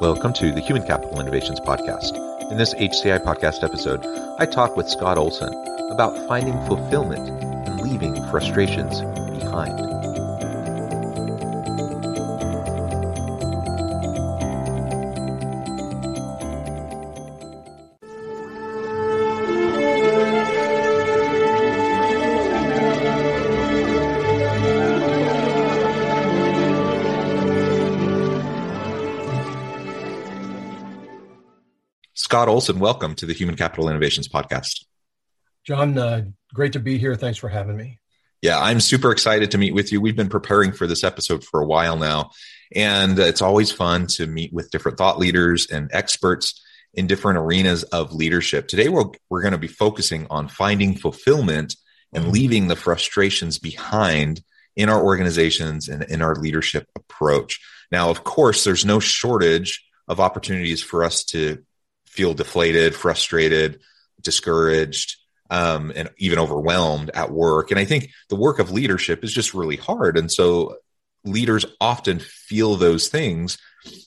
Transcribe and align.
Welcome 0.00 0.32
to 0.34 0.52
the 0.52 0.60
Human 0.60 0.86
Capital 0.86 1.20
Innovations 1.20 1.58
Podcast. 1.58 2.14
In 2.52 2.56
this 2.56 2.72
HCI 2.72 3.18
podcast 3.24 3.64
episode, 3.64 4.06
I 4.38 4.46
talk 4.46 4.76
with 4.76 4.88
Scott 4.88 5.18
Olson 5.18 5.52
about 5.90 6.16
finding 6.28 6.54
fulfillment 6.66 7.28
and 7.66 7.80
leaving 7.80 8.14
frustrations 8.30 9.00
behind. 9.42 9.97
Scott 32.38 32.48
Olson, 32.48 32.78
welcome 32.78 33.16
to 33.16 33.26
the 33.26 33.32
Human 33.32 33.56
Capital 33.56 33.88
Innovations 33.88 34.28
Podcast. 34.28 34.84
John, 35.64 35.98
uh, 35.98 36.26
great 36.54 36.74
to 36.74 36.78
be 36.78 36.96
here. 36.96 37.16
Thanks 37.16 37.36
for 37.36 37.48
having 37.48 37.76
me. 37.76 37.98
Yeah, 38.42 38.60
I'm 38.60 38.78
super 38.78 39.10
excited 39.10 39.50
to 39.50 39.58
meet 39.58 39.74
with 39.74 39.90
you. 39.90 40.00
We've 40.00 40.14
been 40.14 40.28
preparing 40.28 40.70
for 40.70 40.86
this 40.86 41.02
episode 41.02 41.42
for 41.42 41.60
a 41.60 41.66
while 41.66 41.96
now, 41.96 42.30
and 42.72 43.18
it's 43.18 43.42
always 43.42 43.72
fun 43.72 44.06
to 44.10 44.28
meet 44.28 44.52
with 44.52 44.70
different 44.70 44.98
thought 44.98 45.18
leaders 45.18 45.66
and 45.66 45.90
experts 45.92 46.64
in 46.94 47.08
different 47.08 47.38
arenas 47.38 47.82
of 47.82 48.12
leadership. 48.12 48.68
Today, 48.68 48.88
we're, 48.88 49.06
we're 49.28 49.42
going 49.42 49.50
to 49.50 49.58
be 49.58 49.66
focusing 49.66 50.28
on 50.30 50.46
finding 50.46 50.94
fulfillment 50.94 51.74
and 52.12 52.22
mm-hmm. 52.22 52.32
leaving 52.34 52.68
the 52.68 52.76
frustrations 52.76 53.58
behind 53.58 54.42
in 54.76 54.88
our 54.88 55.02
organizations 55.02 55.88
and 55.88 56.04
in 56.04 56.22
our 56.22 56.36
leadership 56.36 56.86
approach. 56.94 57.60
Now, 57.90 58.10
of 58.10 58.22
course, 58.22 58.62
there's 58.62 58.84
no 58.84 59.00
shortage 59.00 59.84
of 60.06 60.20
opportunities 60.20 60.80
for 60.80 61.02
us 61.02 61.24
to 61.24 61.64
feel 62.10 62.34
deflated, 62.34 62.94
frustrated, 62.94 63.80
discouraged, 64.20 65.16
um, 65.50 65.92
and 65.94 66.10
even 66.18 66.38
overwhelmed 66.38 67.10
at 67.14 67.30
work. 67.30 67.70
And 67.70 67.80
I 67.80 67.84
think 67.84 68.10
the 68.28 68.36
work 68.36 68.58
of 68.58 68.70
leadership 68.70 69.24
is 69.24 69.32
just 69.32 69.54
really 69.54 69.76
hard. 69.76 70.18
And 70.18 70.30
so 70.30 70.76
leaders 71.24 71.64
often 71.80 72.18
feel 72.18 72.76
those 72.76 73.08
things. 73.08 73.58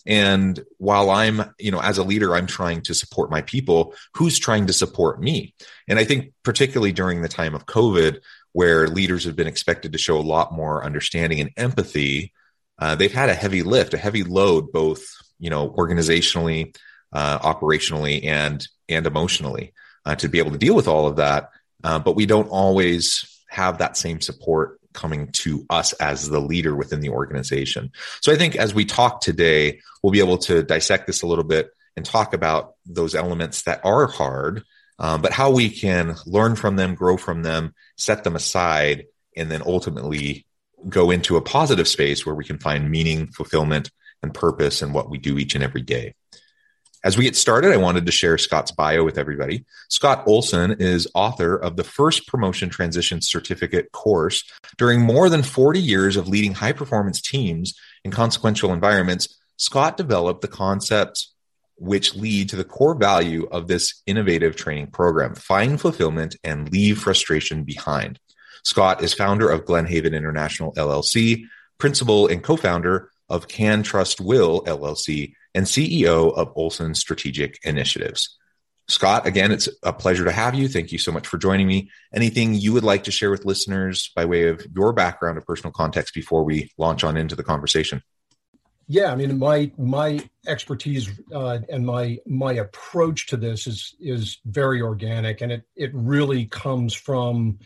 And 0.06 0.60
while 0.78 1.10
I'm, 1.10 1.54
you 1.58 1.72
know, 1.72 1.82
as 1.82 1.98
a 1.98 2.04
leader, 2.04 2.36
I'm 2.36 2.48
trying 2.48 2.82
to 2.84 2.94
support 2.94 3.32
my 3.32 3.42
people, 3.42 3.96
who's 4.16 4.38
trying 4.38 4.68
to 4.68 4.74
support 4.74 5.22
me? 5.22 5.56
And 5.88 5.98
I 5.98 6.04
think 6.04 6.34
particularly 6.44 6.92
during 6.92 7.22
the 7.22 7.28
time 7.28 7.56
of 7.56 7.66
COVID, 7.66 8.20
where 8.54 8.88
leaders 8.88 9.24
have 9.24 9.36
been 9.36 9.48
expected 9.48 9.94
to 9.94 9.98
show 9.98 10.18
a 10.18 10.22
lot 10.22 10.54
more 10.54 10.84
understanding 10.84 11.40
and 11.40 11.52
empathy, 11.58 12.34
uh, 12.78 12.96
they've 12.96 13.14
had 13.14 13.30
a 13.30 13.36
heavy 13.36 13.64
lift, 13.64 13.94
a 13.94 13.98
heavy 13.98 14.24
load, 14.24 14.72
both, 14.72 15.04
you 15.40 15.50
know, 15.50 15.70
organizationally, 15.70 16.76
uh, 17.14 17.40
operationally 17.40 18.26
and 18.26 18.68
and 18.90 19.06
emotionally 19.06 19.74
uh, 20.06 20.16
to 20.16 20.30
be 20.30 20.40
able 20.40 20.52
to 20.52 20.58
deal 20.58 20.76
with 20.76 20.88
all 20.88 21.08
of 21.08 21.18
that. 21.18 21.50
Uh, 21.84 22.00
but 22.00 22.16
we 22.16 22.26
don't 22.26 22.48
always 22.50 23.44
have 23.50 23.80
that 23.80 23.98
same 23.98 24.22
support 24.22 24.80
coming 24.94 25.32
to 25.32 25.66
us 25.70 25.94
as 25.94 26.30
the 26.30 26.40
leader 26.40 26.76
within 26.76 27.00
the 27.00 27.10
organization. 27.10 27.92
So 28.22 28.32
I 28.32 28.36
think 28.36 28.56
as 28.56 28.74
we 28.74 28.86
talk 28.86 29.22
today, 29.22 29.80
we'll 30.02 30.12
be 30.12 30.20
able 30.20 30.38
to 30.40 30.64
dissect 30.64 31.08
this 31.08 31.22
a 31.22 31.28
little 31.28 31.44
bit 31.44 31.72
and 31.96 32.06
talk 32.06 32.34
about 32.34 32.76
those 32.86 33.16
elements 33.16 33.64
that 33.64 33.82
are 33.84 34.08
hard, 34.08 34.64
um, 35.00 35.22
but 35.22 35.34
how 35.34 35.52
we 35.52 35.70
can 35.70 36.16
learn 36.26 36.56
from 36.56 36.76
them, 36.76 36.96
grow 36.96 37.18
from 37.18 37.44
them, 37.44 37.74
set 37.98 38.24
them 38.24 38.36
aside, 38.36 39.06
and 39.36 39.50
then 39.50 39.62
ultimately 39.66 40.46
go 40.88 41.12
into 41.12 41.38
a 41.38 41.42
positive 41.42 41.88
space 41.88 42.26
where 42.26 42.36
we 42.36 42.46
can 42.46 42.58
find 42.58 42.90
meaning, 42.90 43.28
fulfillment, 43.28 43.92
and 44.24 44.34
purpose 44.34 44.82
in 44.82 44.94
what 44.94 45.10
we 45.10 45.18
do 45.18 45.38
each 45.38 45.56
and 45.56 45.64
every 45.64 45.82
day. 45.82 46.14
As 47.04 47.18
we 47.18 47.24
get 47.24 47.36
started, 47.36 47.72
I 47.72 47.78
wanted 47.78 48.06
to 48.06 48.12
share 48.12 48.38
Scott's 48.38 48.72
bio 48.72 49.04
with 49.04 49.18
everybody. 49.18 49.66
Scott 49.90 50.24
Olson 50.28 50.76
is 50.80 51.08
author 51.16 51.56
of 51.56 51.76
the 51.76 51.84
first 51.84 52.28
promotion 52.28 52.70
transition 52.70 53.22
certificate 53.22 53.92
course. 53.92 54.44
During 54.78 55.02
more 55.02 55.28
than 55.28 55.42
40 55.42 55.80
years 55.80 56.16
of 56.16 56.28
leading 56.28 56.54
high 56.54 56.74
performance 56.74 57.20
teams 57.20 57.74
in 58.04 58.12
consequential 58.12 58.72
environments, 58.72 59.40
Scott 59.58 59.98
developed 59.98 60.42
the 60.42 60.48
concepts 60.48 61.34
which 61.76 62.14
lead 62.14 62.50
to 62.50 62.56
the 62.56 62.64
core 62.64 62.94
value 62.94 63.48
of 63.52 63.68
this 63.68 64.04
innovative 64.06 64.56
training 64.56 64.86
program 64.86 65.34
find 65.34 65.82
fulfillment 65.82 66.36
and 66.44 66.72
leave 66.72 67.00
frustration 67.00 67.64
behind. 67.64 68.20
Scott 68.64 69.04
is 69.04 69.16
founder 69.16 69.50
of 69.50 69.66
GlenHaven 69.66 70.16
International 70.16 70.72
LLC, 70.74 71.46
principal 71.80 72.28
and 72.28 72.44
co 72.44 72.56
founder 72.56 73.10
of 73.28 73.48
Can 73.48 73.82
Trust 73.82 74.22
Will 74.22 74.62
LLC, 74.66 75.34
and 75.54 75.66
CEO 75.66 76.34
of 76.34 76.52
Olson 76.56 76.96
Strategic 76.96 77.60
Initiatives. 77.64 78.38
Scott, 78.88 79.26
again, 79.26 79.52
it's 79.52 79.70
a 79.84 79.94
pleasure 79.94 80.26
to 80.26 80.32
have 80.32 80.54
you. 80.54 80.68
Thank 80.68 80.92
you 80.92 80.98
so 80.98 81.12
much 81.12 81.26
for 81.26 81.38
joining 81.38 81.68
me. 81.68 81.90
Anything 82.14 82.54
you 82.56 82.74
would 82.74 82.84
like 82.84 83.06
to 83.06 83.12
share 83.12 83.32
with 83.32 83.46
listeners 83.46 84.12
by 84.16 84.26
way 84.26 84.50
of 84.50 84.66
your 84.76 84.92
background 84.92 85.38
or 85.38 85.42
personal 85.42 85.72
context 85.72 86.14
before 86.14 86.44
we 86.44 86.70
launch 86.78 87.04
on 87.04 87.16
into 87.16 87.36
the 87.36 87.44
conversation? 87.44 88.02
Yeah, 88.88 89.12
I 89.12 89.16
mean, 89.16 89.40
my 89.40 89.72
my 89.78 90.20
expertise 90.46 91.10
uh, 91.34 91.60
and 91.70 91.86
my 91.86 92.18
my 92.28 92.54
approach 92.54 93.28
to 93.28 93.38
this 93.38 93.66
is 93.66 93.96
is 94.02 94.40
very 94.44 94.82
organic, 94.82 95.40
and 95.40 95.50
it 95.50 95.64
it 95.78 95.92
really 95.94 96.48
comes 96.48 96.94
from 96.94 97.60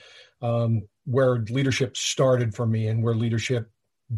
um, 0.44 0.84
where 1.06 1.40
leadership 1.50 1.98
started 1.98 2.54
for 2.54 2.68
me 2.68 2.90
and 2.90 3.04
where 3.04 3.16
leadership 3.16 3.72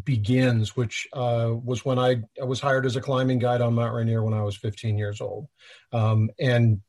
begins, 0.04 0.76
which 0.76 1.08
uh, 1.12 1.52
was 1.64 1.84
when 1.84 1.98
I, 1.98 2.22
I, 2.40 2.44
was 2.44 2.60
hired 2.60 2.84
as 2.84 2.96
a 2.96 3.00
climbing 3.00 3.38
guide 3.38 3.60
on 3.60 3.74
Mount 3.74 3.94
Rainier 3.94 4.22
when 4.22 4.34
I 4.34 4.42
was 4.42 4.56
15 4.56 4.98
years 4.98 5.20
old. 5.20 5.48
Um, 5.92 6.30
and 6.38 6.80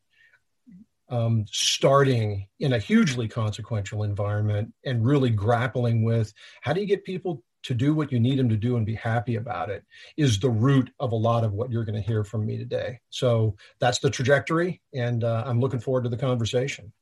um, 1.09 1.45
starting 1.49 2.47
in 2.59 2.73
a 2.73 2.79
hugely 2.79 3.27
consequential 3.27 4.03
environment 4.03 4.73
and 4.85 5.05
really 5.05 5.29
grappling 5.29 6.03
with 6.03 6.33
how 6.61 6.73
do 6.73 6.81
you 6.81 6.87
get 6.87 7.03
people 7.03 7.43
to 7.63 7.73
do 7.73 7.93
what 7.93 8.11
you 8.11 8.19
need 8.19 8.39
them 8.39 8.49
to 8.49 8.55
do 8.55 8.77
and 8.77 8.85
be 8.85 8.95
happy 8.95 9.35
about 9.35 9.69
it 9.69 9.83
is 10.17 10.39
the 10.39 10.49
root 10.49 10.89
of 10.99 11.11
a 11.11 11.15
lot 11.15 11.43
of 11.43 11.53
what 11.53 11.71
you're 11.71 11.83
going 11.83 11.95
to 11.95 12.07
hear 12.07 12.23
from 12.23 12.45
me 12.45 12.57
today. 12.57 12.99
So 13.09 13.55
that's 13.79 13.99
the 13.99 14.09
trajectory, 14.09 14.81
and 14.93 15.23
uh, 15.23 15.43
I'm 15.45 15.59
looking 15.59 15.79
forward 15.79 16.03
to 16.03 16.09
the 16.09 16.17
conversation. 16.17 16.93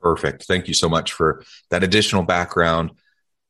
Perfect. 0.00 0.44
Thank 0.44 0.68
you 0.68 0.74
so 0.74 0.88
much 0.88 1.12
for 1.12 1.42
that 1.70 1.82
additional 1.82 2.22
background 2.22 2.92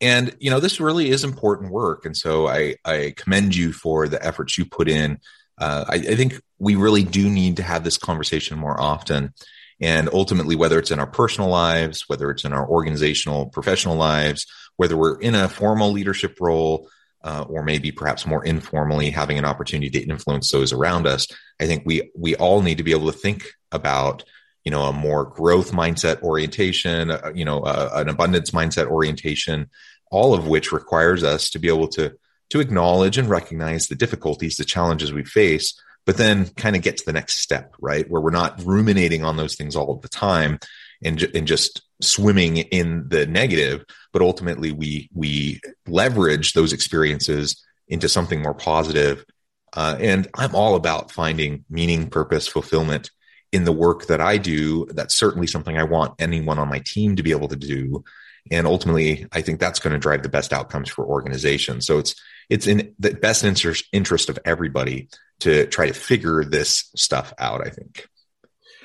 and 0.00 0.34
you 0.38 0.50
know 0.50 0.60
this 0.60 0.80
really 0.80 1.10
is 1.10 1.24
important 1.24 1.72
work. 1.72 2.04
And 2.04 2.16
so 2.16 2.48
i 2.48 2.76
i 2.84 3.14
commend 3.16 3.56
you 3.56 3.72
for 3.72 4.08
the 4.08 4.24
efforts 4.24 4.58
you 4.58 4.64
put 4.64 4.88
in. 4.88 5.18
Uh, 5.58 5.84
I, 5.88 5.94
I, 5.94 6.14
think 6.16 6.38
we 6.58 6.74
really 6.74 7.02
do 7.02 7.30
need 7.30 7.56
to 7.56 7.62
have 7.62 7.82
this 7.82 7.96
conversation 7.96 8.58
more 8.58 8.78
often. 8.78 9.32
And 9.80 10.10
ultimately 10.12 10.54
whether 10.54 10.78
it's 10.78 10.90
in 10.90 10.98
our 10.98 11.06
personal 11.06 11.50
lives 11.50 12.04
whether 12.08 12.30
it's 12.30 12.44
in 12.44 12.52
our 12.52 12.68
organizational 12.68 13.46
professional 13.46 13.96
lives 13.96 14.46
whether 14.76 14.96
we're 14.96 15.18
in 15.20 15.34
a 15.34 15.48
formal 15.48 15.92
leadership 15.92 16.36
role 16.40 16.88
uh, 17.24 17.44
or 17.48 17.62
maybe 17.62 17.90
perhaps 17.90 18.26
more 18.26 18.44
informally 18.44 19.10
having 19.10 19.38
an 19.38 19.44
opportunity 19.44 19.90
to 19.90 20.08
influence 20.08 20.50
those 20.50 20.72
around 20.72 21.06
us 21.06 21.26
i 21.60 21.66
think 21.66 21.82
we 21.84 22.10
we 22.16 22.34
all 22.36 22.62
need 22.62 22.78
to 22.78 22.84
be 22.84 22.92
able 22.92 23.12
to 23.12 23.18
think 23.18 23.44
about 23.70 24.24
you 24.66 24.70
know 24.70 24.82
a 24.82 24.92
more 24.92 25.24
growth 25.24 25.72
mindset 25.72 26.20
orientation 26.22 27.10
uh, 27.10 27.32
you 27.34 27.46
know 27.46 27.60
uh, 27.60 27.90
an 27.94 28.10
abundance 28.10 28.50
mindset 28.50 28.88
orientation 28.88 29.70
all 30.10 30.34
of 30.34 30.46
which 30.46 30.72
requires 30.72 31.24
us 31.24 31.48
to 31.48 31.58
be 31.58 31.68
able 31.68 31.88
to 31.88 32.12
to 32.50 32.60
acknowledge 32.60 33.18
and 33.18 33.28
recognize 33.28 33.86
the 33.86 33.94
difficulties, 33.94 34.56
the 34.56 34.64
challenges 34.64 35.12
we 35.12 35.24
face, 35.24 35.80
but 36.04 36.16
then 36.16 36.46
kind 36.50 36.76
of 36.76 36.82
get 36.82 36.96
to 36.96 37.04
the 37.04 37.12
next 37.12 37.40
step, 37.40 37.74
right? 37.80 38.08
Where 38.08 38.20
we're 38.20 38.30
not 38.30 38.62
ruminating 38.64 39.24
on 39.24 39.36
those 39.36 39.56
things 39.56 39.74
all 39.74 39.96
the 39.96 40.08
time 40.08 40.60
and, 41.04 41.20
and 41.34 41.46
just 41.46 41.82
swimming 42.00 42.58
in 42.58 43.08
the 43.08 43.26
negative, 43.26 43.84
but 44.12 44.22
ultimately 44.22 44.70
we, 44.70 45.10
we 45.12 45.60
leverage 45.88 46.52
those 46.52 46.72
experiences 46.72 47.64
into 47.88 48.08
something 48.08 48.42
more 48.42 48.54
positive. 48.54 49.24
Uh, 49.72 49.96
and 49.98 50.28
I'm 50.34 50.54
all 50.54 50.76
about 50.76 51.10
finding 51.10 51.64
meaning, 51.68 52.08
purpose, 52.08 52.46
fulfillment 52.46 53.10
in 53.52 53.64
the 53.64 53.72
work 53.72 54.06
that 54.06 54.20
I 54.20 54.38
do. 54.38 54.86
That's 54.86 55.14
certainly 55.14 55.46
something 55.46 55.76
I 55.76 55.84
want 55.84 56.14
anyone 56.18 56.58
on 56.58 56.68
my 56.68 56.82
team 56.84 57.16
to 57.16 57.22
be 57.22 57.30
able 57.30 57.48
to 57.48 57.56
do. 57.56 58.04
And 58.50 58.66
ultimately, 58.66 59.26
I 59.32 59.42
think 59.42 59.58
that's 59.58 59.80
going 59.80 59.92
to 59.92 59.98
drive 59.98 60.22
the 60.22 60.28
best 60.28 60.52
outcomes 60.52 60.88
for 60.88 61.04
organizations. 61.04 61.86
So 61.86 61.98
it's, 61.98 62.14
it's 62.48 62.66
in 62.66 62.94
the 62.98 63.14
best 63.14 63.44
interest, 63.44 64.28
of 64.28 64.38
everybody 64.44 65.08
to 65.40 65.66
try 65.66 65.86
to 65.86 65.92
figure 65.92 66.44
this 66.44 66.90
stuff 66.94 67.32
out, 67.38 67.66
I 67.66 67.70
think. 67.70 68.06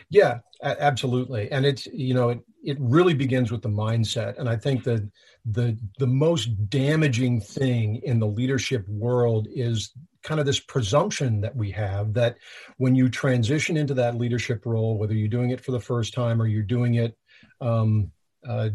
Yeah, 0.09 0.39
absolutely. 0.63 1.51
And 1.51 1.65
it's, 1.65 1.85
you 1.87 2.13
know, 2.13 2.29
it, 2.29 2.39
it 2.63 2.77
really 2.79 3.13
begins 3.13 3.51
with 3.51 3.61
the 3.61 3.69
mindset. 3.69 4.37
And 4.39 4.49
I 4.49 4.57
think 4.57 4.83
that 4.83 5.09
the 5.45 5.77
the 5.97 6.07
most 6.07 6.69
damaging 6.69 7.41
thing 7.41 8.01
in 8.03 8.19
the 8.19 8.27
leadership 8.27 8.87
world 8.87 9.47
is 9.51 9.91
kind 10.23 10.39
of 10.39 10.45
this 10.45 10.59
presumption 10.59 11.41
that 11.41 11.55
we 11.55 11.71
have 11.71 12.13
that 12.13 12.37
when 12.77 12.95
you 12.95 13.09
transition 13.09 13.77
into 13.77 13.93
that 13.95 14.17
leadership 14.17 14.65
role, 14.65 14.97
whether 14.97 15.13
you're 15.13 15.27
doing 15.27 15.49
it 15.49 15.61
for 15.61 15.71
the 15.71 15.79
first 15.79 16.13
time 16.13 16.41
or 16.41 16.47
you're 16.47 16.63
doing 16.63 16.95
it 16.95 17.17
um, 17.59 18.11
uh, 18.47 18.69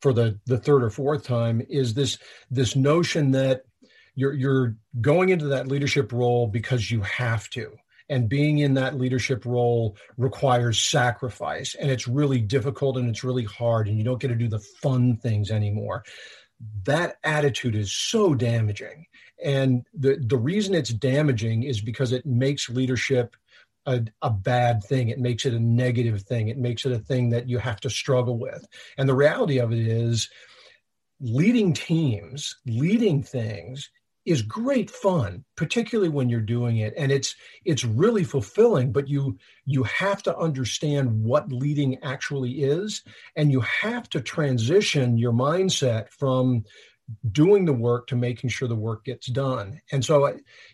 for 0.00 0.12
the 0.12 0.38
the 0.46 0.58
third 0.58 0.82
or 0.82 0.90
fourth 0.90 1.24
time, 1.24 1.62
is 1.68 1.94
this 1.94 2.18
this 2.50 2.76
notion 2.76 3.30
that 3.32 3.64
you're 4.14 4.32
you're 4.32 4.76
going 5.00 5.30
into 5.30 5.46
that 5.46 5.68
leadership 5.68 6.12
role 6.12 6.46
because 6.46 6.90
you 6.90 7.00
have 7.02 7.48
to. 7.50 7.72
And 8.08 8.28
being 8.28 8.58
in 8.58 8.74
that 8.74 8.98
leadership 8.98 9.46
role 9.46 9.96
requires 10.18 10.84
sacrifice. 10.84 11.74
And 11.74 11.90
it's 11.90 12.06
really 12.06 12.40
difficult 12.40 12.98
and 12.98 13.08
it's 13.08 13.24
really 13.24 13.44
hard 13.44 13.88
and 13.88 13.96
you 13.96 14.04
don't 14.04 14.20
get 14.20 14.28
to 14.28 14.34
do 14.34 14.48
the 14.48 14.58
fun 14.58 15.16
things 15.16 15.50
anymore. 15.50 16.04
That 16.84 17.16
attitude 17.24 17.74
is 17.74 17.92
so 17.92 18.34
damaging 18.34 19.06
and 19.44 19.84
the 19.94 20.22
the 20.24 20.36
reason 20.36 20.74
it's 20.74 20.90
damaging 20.90 21.62
is 21.64 21.80
because 21.80 22.12
it 22.12 22.26
makes 22.26 22.68
leadership 22.68 23.36
a, 23.86 24.02
a, 24.22 24.30
bad 24.30 24.82
thing. 24.84 25.08
It 25.08 25.18
makes 25.18 25.44
it 25.44 25.54
a 25.54 25.58
negative 25.58 26.22
thing. 26.22 26.48
It 26.48 26.58
makes 26.58 26.86
it 26.86 26.92
a 26.92 27.00
thing 27.00 27.30
that 27.30 27.48
you 27.48 27.58
have 27.58 27.80
to 27.80 27.90
struggle 27.90 28.38
with. 28.38 28.64
And 28.96 29.08
the 29.08 29.14
reality 29.14 29.58
of 29.58 29.72
it 29.72 29.80
is, 29.80 30.30
leading 31.20 31.72
teams, 31.72 32.56
leading 32.64 33.22
things 33.22 33.90
is 34.24 34.42
great 34.42 34.88
fun 34.88 35.44
particularly 35.56 36.08
when 36.08 36.28
you're 36.28 36.40
doing 36.40 36.76
it 36.76 36.94
and 36.96 37.10
it's 37.10 37.34
it's 37.64 37.84
really 37.84 38.22
fulfilling 38.22 38.92
but 38.92 39.08
you 39.08 39.36
you 39.66 39.82
have 39.82 40.22
to 40.22 40.36
understand 40.36 41.24
what 41.24 41.50
leading 41.50 41.98
actually 42.04 42.62
is 42.62 43.02
and 43.34 43.50
you 43.50 43.60
have 43.60 44.08
to 44.08 44.20
transition 44.20 45.18
your 45.18 45.32
mindset 45.32 46.08
from 46.10 46.64
doing 47.30 47.64
the 47.64 47.72
work 47.72 48.06
to 48.06 48.16
making 48.16 48.50
sure 48.50 48.68
the 48.68 48.74
work 48.74 49.04
gets 49.04 49.26
done 49.26 49.80
and 49.90 50.04
so 50.04 50.26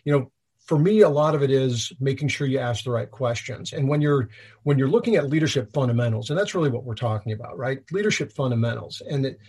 you 0.03 0.11
know 0.11 0.31
for 0.65 0.77
me 0.77 1.01
a 1.01 1.09
lot 1.09 1.33
of 1.33 1.41
it 1.41 1.49
is 1.49 1.91
making 1.99 2.27
sure 2.27 2.45
you 2.45 2.59
ask 2.59 2.83
the 2.83 2.91
right 2.91 3.11
questions 3.11 3.73
and 3.73 3.87
when 3.87 4.01
you're 4.01 4.29
when 4.63 4.77
you're 4.77 4.89
looking 4.89 5.15
at 5.15 5.29
leadership 5.29 5.71
fundamentals 5.73 6.29
and 6.29 6.37
that's 6.37 6.53
really 6.53 6.69
what 6.69 6.83
we're 6.83 6.95
talking 6.95 7.31
about 7.31 7.57
right 7.57 7.79
leadership 7.91 8.31
fundamentals 8.31 9.01
and 9.09 9.25
it, 9.25 9.39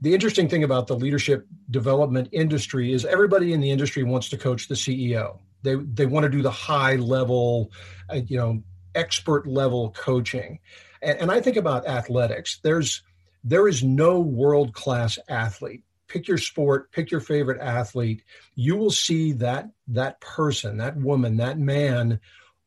the 0.00 0.14
interesting 0.14 0.48
thing 0.48 0.64
about 0.64 0.86
the 0.86 0.96
leadership 0.96 1.46
development 1.70 2.28
industry 2.32 2.92
is 2.92 3.04
everybody 3.04 3.52
in 3.52 3.60
the 3.60 3.70
industry 3.70 4.04
wants 4.04 4.28
to 4.28 4.38
coach 4.38 4.68
the 4.68 4.74
CEO. 4.74 5.38
They 5.62 5.74
they 5.74 6.06
want 6.06 6.24
to 6.24 6.30
do 6.30 6.42
the 6.42 6.50
high 6.50 6.96
level, 6.96 7.72
uh, 8.08 8.20
you 8.26 8.38
know, 8.38 8.62
expert 8.94 9.46
level 9.46 9.90
coaching. 9.90 10.60
And, 11.02 11.18
and 11.18 11.30
I 11.32 11.40
think 11.40 11.56
about 11.56 11.86
athletics. 11.86 12.60
There's 12.62 13.02
there 13.42 13.66
is 13.66 13.82
no 13.82 14.20
world 14.20 14.72
class 14.72 15.18
athlete. 15.28 15.82
Pick 16.08 16.26
your 16.26 16.38
sport, 16.38 16.90
pick 16.90 17.10
your 17.10 17.20
favorite 17.20 17.60
athlete. 17.60 18.22
You 18.54 18.76
will 18.76 18.90
see 18.90 19.32
that 19.32 19.70
that 19.88 20.20
person, 20.20 20.78
that 20.78 20.96
woman, 20.96 21.36
that 21.36 21.58
man 21.58 22.20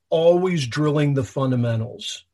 always 0.09 0.67
drilling 0.67 1.13
the 1.13 1.23
fundamentals, 1.23 2.25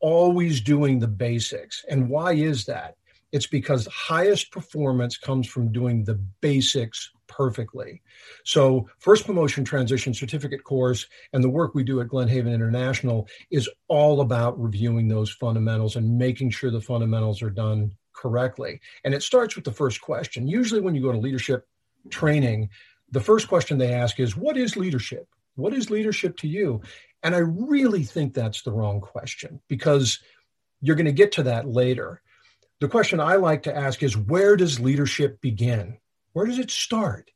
always 0.00 0.60
doing 0.60 0.98
the 0.98 1.08
basics. 1.08 1.84
And 1.88 2.08
why 2.08 2.34
is 2.34 2.66
that? 2.66 2.96
It's 3.32 3.46
because 3.46 3.86
highest 3.86 4.52
performance 4.52 5.16
comes 5.16 5.46
from 5.46 5.72
doing 5.72 6.04
the 6.04 6.14
basics 6.42 7.10
perfectly. 7.26 8.02
So, 8.44 8.88
first 8.98 9.24
promotion 9.24 9.64
transition 9.64 10.12
certificate 10.12 10.64
course 10.64 11.06
and 11.32 11.42
the 11.42 11.48
work 11.48 11.74
we 11.74 11.82
do 11.82 12.02
at 12.02 12.08
GlenHaven 12.08 12.52
International 12.52 13.26
is 13.50 13.70
all 13.88 14.20
about 14.20 14.60
reviewing 14.60 15.08
those 15.08 15.30
fundamentals 15.30 15.96
and 15.96 16.18
making 16.18 16.50
sure 16.50 16.70
the 16.70 16.80
fundamentals 16.80 17.40
are 17.42 17.50
done 17.50 17.96
correctly. 18.22 18.80
And 19.04 19.12
it 19.12 19.22
starts 19.22 19.56
with 19.56 19.64
the 19.64 19.72
first 19.72 20.00
question. 20.00 20.46
Usually, 20.46 20.80
when 20.80 20.94
you 20.94 21.02
go 21.02 21.12
to 21.12 21.18
leadership 21.18 21.66
training, 22.08 22.70
the 23.10 23.20
first 23.20 23.48
question 23.48 23.76
they 23.76 23.92
ask 23.92 24.20
is, 24.20 24.36
What 24.36 24.56
is 24.56 24.76
leadership? 24.76 25.28
What 25.56 25.74
is 25.74 25.90
leadership 25.90 26.36
to 26.38 26.48
you? 26.48 26.80
And 27.22 27.34
I 27.34 27.38
really 27.38 28.04
think 28.04 28.32
that's 28.32 28.62
the 28.62 28.72
wrong 28.72 29.00
question 29.00 29.60
because 29.68 30.20
you're 30.80 30.96
going 30.96 31.06
to 31.06 31.12
get 31.12 31.32
to 31.32 31.42
that 31.44 31.68
later 31.68 32.22
the 32.82 32.88
question 32.88 33.20
I 33.20 33.36
like 33.36 33.62
to 33.62 33.76
ask 33.76 34.02
is 34.02 34.16
where 34.16 34.56
does 34.56 34.80
leadership 34.80 35.40
begin? 35.40 35.98
Where 36.32 36.46
does 36.46 36.58
it 36.58 36.68
start? 36.68 37.30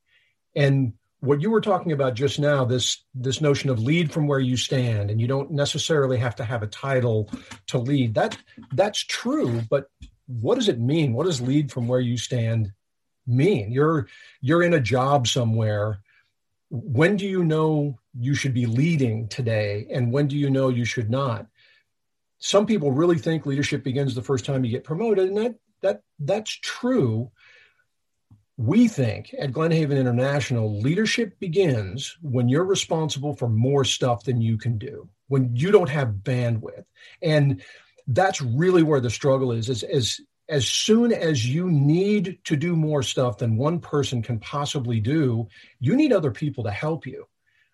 And 0.56 0.94
what 1.20 1.40
you 1.40 1.50
were 1.50 1.60
talking 1.60 1.92
about 1.92 2.14
just 2.14 2.40
now, 2.40 2.64
this 2.64 3.04
this 3.14 3.40
notion 3.40 3.70
of 3.70 3.78
lead 3.78 4.10
from 4.10 4.26
where 4.26 4.40
you 4.40 4.56
stand, 4.56 5.08
and 5.08 5.20
you 5.20 5.28
don't 5.28 5.52
necessarily 5.52 6.18
have 6.18 6.34
to 6.36 6.44
have 6.44 6.64
a 6.64 6.66
title 6.66 7.30
to 7.68 7.78
lead. 7.78 8.14
That 8.14 8.36
that's 8.72 9.04
true, 9.04 9.62
but 9.70 9.88
what 10.26 10.56
does 10.56 10.69
it 10.69 10.81
mean? 10.81 11.12
What 11.12 11.26
does 11.26 11.40
lead 11.40 11.70
from 11.70 11.88
where 11.88 12.00
you 12.00 12.17
stand 12.17 12.73
mean? 13.26 13.70
You're 13.70 14.08
you're 14.40 14.62
in 14.62 14.75
a 14.75 14.81
job 14.81 15.26
somewhere. 15.26 16.00
When 16.70 17.17
do 17.17 17.26
you 17.26 17.44
know 17.44 17.99
you 18.19 18.34
should 18.34 18.55
be 18.55 18.67
leading 18.67 19.28
today, 19.28 19.87
and 19.90 20.12
when 20.12 20.26
do 20.26 20.37
you 20.37 20.50
know 20.50 20.69
you 20.69 20.84
should 20.84 21.11
not? 21.11 21.46
some 22.38 22.67
people 22.67 22.93
really 22.93 23.19
think 23.19 23.46
leadership 23.46 23.82
begins 23.82 24.14
the 24.14 24.23
first 24.23 24.44
time 24.44 24.64
you 24.64 24.70
get 24.70 24.84
promoted, 24.84 25.28
and 25.28 25.37
that 25.38 25.55
that 25.82 26.02
that's 26.20 26.50
true. 26.50 27.31
We 28.58 28.88
think 28.88 29.34
at 29.38 29.52
GlenHaven 29.52 29.99
International, 29.99 30.81
leadership 30.81 31.38
begins 31.38 32.17
when 32.22 32.48
you're 32.48 32.65
responsible 32.65 33.34
for 33.34 33.48
more 33.48 33.84
stuff 33.84 34.24
than 34.24 34.41
you 34.41 34.56
can 34.56 34.79
do, 34.79 35.08
when 35.29 35.55
you 35.55 35.70
don't 35.70 35.91
have 35.91 36.20
bandwidth. 36.22 36.84
And 37.20 37.62
that's 38.08 38.41
really 38.41 38.82
where 38.82 39.01
the 39.01 39.10
struggle 39.10 39.53
is, 39.53 39.69
is 39.69 39.82
as 39.82 40.20
as 40.48 40.67
soon 40.67 41.13
as 41.13 41.44
you 41.44 41.69
need 41.69 42.39
to 42.44 42.55
do 42.55 42.77
more 42.77 43.03
stuff 43.03 43.39
than 43.39 43.56
one 43.56 43.81
person 43.81 44.22
can 44.22 44.39
possibly 44.39 45.01
do, 45.01 45.48
you 45.81 45.96
need 45.96 46.13
other 46.13 46.31
people 46.31 46.63
to 46.63 46.70
help 46.70 47.05
you. 47.05 47.27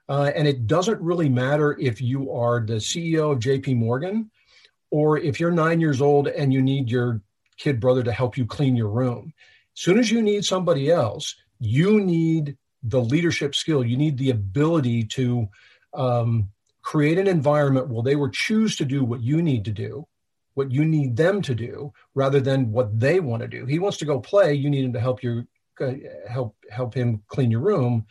Uh, 0.09 0.31
and 0.35 0.49
it 0.49 0.67
doesn't 0.67 1.01
really 1.01 1.29
matter 1.29 1.77
if 1.79 2.01
you 2.01 2.33
are 2.33 2.61
the 2.61 2.77
CEO 2.77 3.33
of 3.33 3.41
JP 3.41 3.77
Morgan 3.77 4.31
or 4.91 5.19
if 5.19 5.39
you're 5.39 5.51
nine 5.51 5.81
years 5.81 6.01
old 6.01 6.29
and 6.29 6.53
you 6.53 6.63
need 6.63 6.91
your 6.91 7.21
kid 7.59 7.79
brother 7.79 8.03
to 8.03 8.13
help 8.13 8.37
you 8.37 8.47
clean 8.47 8.75
your 8.75 8.89
room, 8.89 9.33
as 9.77 9.83
soon 9.83 9.99
as 9.99 10.11
you 10.11 10.23
need 10.23 10.45
somebody 10.45 10.91
else, 10.91 11.37
you 11.61 12.01
need 12.01 12.57
the 12.83 13.01
leadership 13.01 13.55
skill. 13.55 13.85
You 13.85 13.97
need 13.97 14.19
the 14.19 14.31
ability 14.31 15.05
to 15.05 15.49
um, 15.95 16.49
create 16.83 17.19
an 17.19 17.27
environment 17.27 17.89
where 17.89 18.03
they 18.03 18.17
will 18.17 18.31
choose 18.31 18.77
to 18.77 18.85
do 18.85 19.05
what 19.05 19.23
you 19.23 19.41
need 19.41 19.65
to 19.67 19.71
do, 19.71 20.07
what 20.55 20.71
you 20.71 20.85
need 20.85 21.17
them 21.17 21.43
to 21.43 21.55
do, 21.55 21.93
rather 22.15 22.41
than 22.41 22.73
what 22.73 22.99
they 22.99 23.21
want 23.21 23.43
to 23.43 23.49
do. 23.49 23.67
He 23.67 23.79
wants 23.79 23.99
to 23.99 24.05
go 24.05 24.21
play. 24.21 24.55
You 24.55 24.71
need 24.71 24.85
him 24.85 24.93
to 24.93 25.01
help 25.01 25.23
you 25.23 25.47
uh, 25.81 25.93
help 26.29 26.57
help 26.71 26.95
him 26.95 27.23
clean 27.29 27.51
your 27.51 27.61
room. 27.61 28.07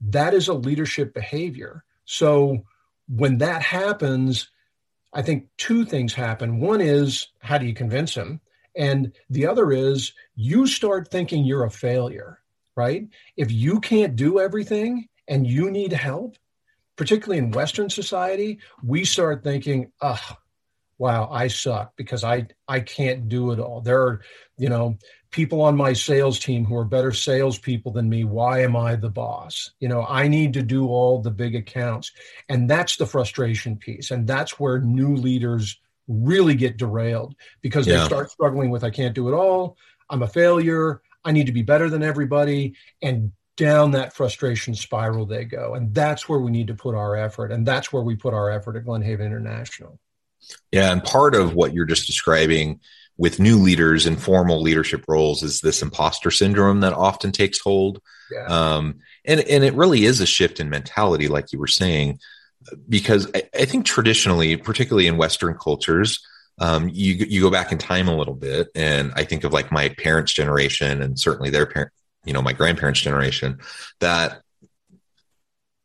That 0.00 0.34
is 0.34 0.48
a 0.48 0.54
leadership 0.54 1.14
behavior. 1.14 1.84
So 2.04 2.64
when 3.08 3.38
that 3.38 3.62
happens, 3.62 4.50
I 5.12 5.22
think 5.22 5.48
two 5.58 5.84
things 5.84 6.14
happen. 6.14 6.60
One 6.60 6.80
is 6.80 7.28
how 7.40 7.58
do 7.58 7.66
you 7.66 7.74
convince 7.74 8.14
him? 8.14 8.40
And 8.74 9.12
the 9.30 9.46
other 9.46 9.72
is 9.72 10.12
you 10.34 10.66
start 10.66 11.10
thinking 11.10 11.44
you're 11.44 11.64
a 11.64 11.70
failure, 11.70 12.40
right? 12.74 13.06
If 13.36 13.52
you 13.52 13.80
can't 13.80 14.16
do 14.16 14.40
everything 14.40 15.08
and 15.28 15.46
you 15.46 15.70
need 15.70 15.92
help, 15.92 16.36
particularly 16.96 17.38
in 17.38 17.50
Western 17.50 17.90
society, 17.90 18.58
we 18.82 19.04
start 19.04 19.44
thinking, 19.44 19.92
oh, 20.00 20.36
wow, 21.02 21.28
I 21.32 21.48
suck 21.48 21.96
because 21.96 22.22
I 22.22 22.46
I 22.68 22.78
can't 22.78 23.28
do 23.28 23.50
it 23.50 23.58
all. 23.58 23.80
There 23.80 24.00
are, 24.00 24.20
you 24.56 24.68
know, 24.68 24.98
people 25.32 25.60
on 25.60 25.76
my 25.76 25.94
sales 25.94 26.38
team 26.38 26.64
who 26.64 26.76
are 26.76 26.84
better 26.84 27.10
salespeople 27.10 27.90
than 27.90 28.08
me. 28.08 28.22
Why 28.22 28.62
am 28.62 28.76
I 28.76 28.94
the 28.94 29.10
boss? 29.10 29.72
You 29.80 29.88
know, 29.88 30.06
I 30.08 30.28
need 30.28 30.52
to 30.52 30.62
do 30.62 30.86
all 30.86 31.20
the 31.20 31.32
big 31.32 31.56
accounts. 31.56 32.12
And 32.48 32.70
that's 32.70 32.98
the 32.98 33.06
frustration 33.06 33.76
piece. 33.76 34.12
And 34.12 34.28
that's 34.28 34.60
where 34.60 34.78
new 34.78 35.16
leaders 35.16 35.80
really 36.06 36.54
get 36.54 36.76
derailed 36.76 37.34
because 37.62 37.84
yeah. 37.84 37.98
they 37.98 38.04
start 38.04 38.30
struggling 38.30 38.70
with, 38.70 38.84
I 38.84 38.90
can't 38.90 39.14
do 39.14 39.28
it 39.28 39.34
all. 39.34 39.76
I'm 40.08 40.22
a 40.22 40.28
failure. 40.28 41.02
I 41.24 41.32
need 41.32 41.46
to 41.46 41.52
be 41.52 41.62
better 41.62 41.90
than 41.90 42.04
everybody. 42.04 42.76
And 43.00 43.32
down 43.56 43.90
that 43.90 44.12
frustration 44.12 44.76
spiral 44.76 45.26
they 45.26 45.44
go. 45.46 45.74
And 45.74 45.92
that's 45.92 46.28
where 46.28 46.38
we 46.38 46.52
need 46.52 46.68
to 46.68 46.74
put 46.74 46.94
our 46.94 47.16
effort. 47.16 47.50
And 47.50 47.66
that's 47.66 47.92
where 47.92 48.04
we 48.04 48.14
put 48.14 48.34
our 48.34 48.50
effort 48.50 48.76
at 48.76 48.84
GlenHaven 48.84 49.26
International. 49.26 49.98
Yeah. 50.70 50.92
And 50.92 51.02
part 51.04 51.34
of 51.34 51.54
what 51.54 51.74
you're 51.74 51.86
just 51.86 52.06
describing 52.06 52.80
with 53.18 53.38
new 53.38 53.58
leaders 53.58 54.06
in 54.06 54.16
formal 54.16 54.60
leadership 54.60 55.04
roles 55.06 55.42
is 55.42 55.60
this 55.60 55.82
imposter 55.82 56.30
syndrome 56.30 56.80
that 56.80 56.94
often 56.94 57.30
takes 57.30 57.58
hold. 57.58 58.00
Yeah. 58.30 58.46
Um, 58.46 59.00
and, 59.24 59.40
and 59.40 59.64
it 59.64 59.74
really 59.74 60.04
is 60.04 60.20
a 60.20 60.26
shift 60.26 60.60
in 60.60 60.70
mentality, 60.70 61.28
like 61.28 61.52
you 61.52 61.58
were 61.58 61.66
saying, 61.66 62.18
because 62.88 63.30
I, 63.34 63.42
I 63.54 63.64
think 63.64 63.84
traditionally, 63.84 64.56
particularly 64.56 65.06
in 65.06 65.16
Western 65.16 65.54
cultures, 65.54 66.24
um, 66.58 66.88
you 66.88 67.14
you 67.14 67.40
go 67.40 67.50
back 67.50 67.72
in 67.72 67.78
time 67.78 68.08
a 68.08 68.16
little 68.16 68.34
bit, 68.34 68.68
and 68.74 69.12
I 69.16 69.24
think 69.24 69.44
of 69.44 69.52
like 69.52 69.72
my 69.72 69.88
parents' 69.88 70.32
generation, 70.32 71.02
and 71.02 71.18
certainly 71.18 71.50
their 71.50 71.66
parent, 71.66 71.90
you 72.24 72.32
know, 72.32 72.42
my 72.42 72.52
grandparents' 72.52 73.00
generation, 73.00 73.58
that 74.00 74.42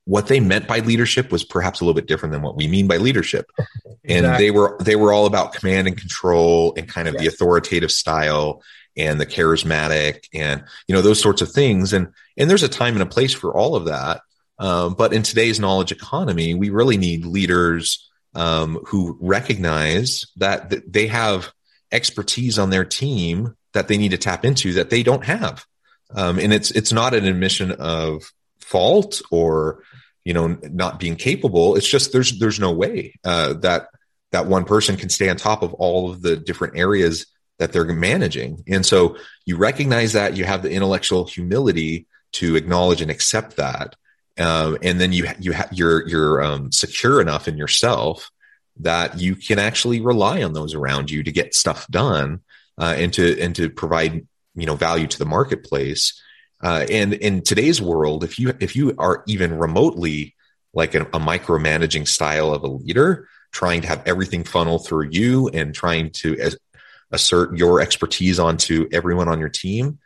what 0.08 0.28
they 0.28 0.40
meant 0.40 0.68
by 0.68 0.80
leadership 0.80 1.34
was 1.34 1.44
perhaps 1.44 1.82
a 1.82 1.84
little 1.84 1.94
bit 1.94 2.08
different 2.08 2.32
than 2.32 2.42
what 2.42 2.56
we 2.56 2.66
mean 2.66 2.88
by 2.88 2.96
leadership. 2.96 3.46
exactly. 3.58 4.16
And 4.16 4.40
they 4.40 4.52
were 4.52 4.78
they 4.80 4.96
were 4.96 5.12
all 5.12 5.26
about 5.26 5.52
command 5.52 5.86
and 5.86 5.98
control 5.98 6.74
and 6.78 6.88
kind 6.88 7.10
of 7.10 7.16
yes. 7.16 7.22
the 7.22 7.28
authoritative 7.28 7.92
style 7.92 8.64
and 8.96 9.20
the 9.20 9.26
charismatic 9.26 10.24
and 10.34 10.64
you 10.88 10.96
know 10.96 11.02
those 11.02 11.20
sorts 11.20 11.42
of 11.42 11.52
things. 11.52 11.92
And 11.92 12.08
and 12.38 12.50
there's 12.50 12.64
a 12.64 12.70
time 12.70 12.94
and 12.94 13.04
a 13.04 13.06
place 13.06 13.34
for 13.34 13.54
all 13.54 13.76
of 13.76 13.86
that. 13.86 14.22
Um, 14.60 14.94
but 14.94 15.12
in 15.12 15.24
today's 15.24 15.60
knowledge 15.60 15.92
economy, 15.92 16.56
we 16.56 16.70
really 16.70 16.98
need 16.98 17.26
leaders 17.26 18.10
um, 18.34 18.80
who 18.88 19.18
recognize 19.20 20.26
that, 20.38 20.70
that 20.70 20.92
they 20.92 21.08
have 21.08 21.52
expertise 21.92 22.58
on 22.58 22.70
their 22.70 22.86
team 22.86 23.56
that 23.74 23.88
they 23.88 23.98
need 23.98 24.12
to 24.12 24.18
tap 24.18 24.46
into 24.46 24.74
that 24.74 24.90
they 24.90 25.04
don't 25.04 25.26
have. 25.26 25.66
Um, 26.16 26.40
and 26.40 26.54
it's 26.54 26.72
it's 26.72 26.94
not 26.94 27.14
an 27.14 27.26
admission 27.26 27.72
of 27.74 28.32
fault 28.60 29.22
or 29.32 29.84
you 30.28 30.34
know 30.34 30.48
not 30.64 31.00
being 31.00 31.16
capable. 31.16 31.76
It's 31.76 31.88
just 31.88 32.12
there's 32.12 32.38
there's 32.40 32.60
no 32.60 32.72
way 32.72 33.14
uh, 33.24 33.54
that 33.66 33.88
that 34.32 34.48
one 34.48 34.66
person 34.66 34.98
can 34.98 35.10
stay 35.10 35.30
on 35.30 35.38
top 35.38 35.62
of 35.64 35.74
all 35.76 36.12
of 36.12 36.22
the 36.22 36.36
different 36.36 36.78
areas 36.78 37.26
that 37.60 37.72
they're 37.72 37.86
managing. 37.86 38.64
And 38.68 38.86
so 38.86 39.18
you 39.46 39.56
recognize 39.56 40.14
that 40.14 40.36
you 40.38 40.44
have 40.44 40.62
the 40.62 40.72
intellectual 40.72 41.26
humility 41.26 42.06
to 42.34 42.56
acknowledge 42.56 43.02
and 43.02 43.10
accept 43.10 43.56
that 43.56 43.96
um, 44.38 44.78
and 44.82 45.00
then 45.00 45.12
you 45.12 45.28
you 45.40 45.54
ha- 45.54 45.70
you're 45.72 46.08
you're 46.08 46.44
um, 46.44 46.72
secure 46.72 47.22
enough 47.22 47.48
in 47.48 47.58
yourself 47.58 48.30
that 48.80 49.20
you 49.20 49.36
can 49.36 49.58
actually 49.58 50.02
rely 50.02 50.44
on 50.44 50.54
those 50.54 50.76
around 50.76 51.10
you 51.10 51.24
to 51.24 51.32
get 51.32 51.56
stuff 51.56 51.88
done 51.88 52.42
uh, 52.78 52.94
and 52.98 53.14
to 53.14 53.40
and 53.42 53.56
to 53.56 53.70
provide 53.70 54.28
you 54.56 54.66
know 54.66 54.76
value 54.76 55.08
to 55.08 55.20
the 55.20 55.26
marketplace. 55.26 56.22
Uh, 56.62 56.86
and 56.90 57.14
in 57.14 57.42
today's 57.42 57.82
world, 57.82 58.24
if 58.24 58.40
you 58.40 58.54
if 58.60 58.76
you 58.76 58.96
are 58.98 59.24
even 59.28 59.58
remotely 59.58 60.36
like 60.74 60.96
a, 60.96 61.02
a 61.02 61.20
micromanaging 61.20 62.08
style 62.08 62.54
of 62.54 62.64
a 62.64 62.68
leader, 62.68 63.28
trying 63.52 63.82
to 63.82 63.88
have 63.88 64.04
everything 64.06 64.44
funnel 64.44 64.80
through 64.80 65.10
you 65.10 65.50
and 65.50 65.74
trying 65.74 66.10
to 66.12 66.38
as, 66.40 66.58
assert 67.12 67.58
your 67.58 67.82
expertise 67.82 68.40
onto 68.40 68.88
everyone 68.92 69.28
on 69.28 69.40
your 69.40 69.50
team, 69.50 70.00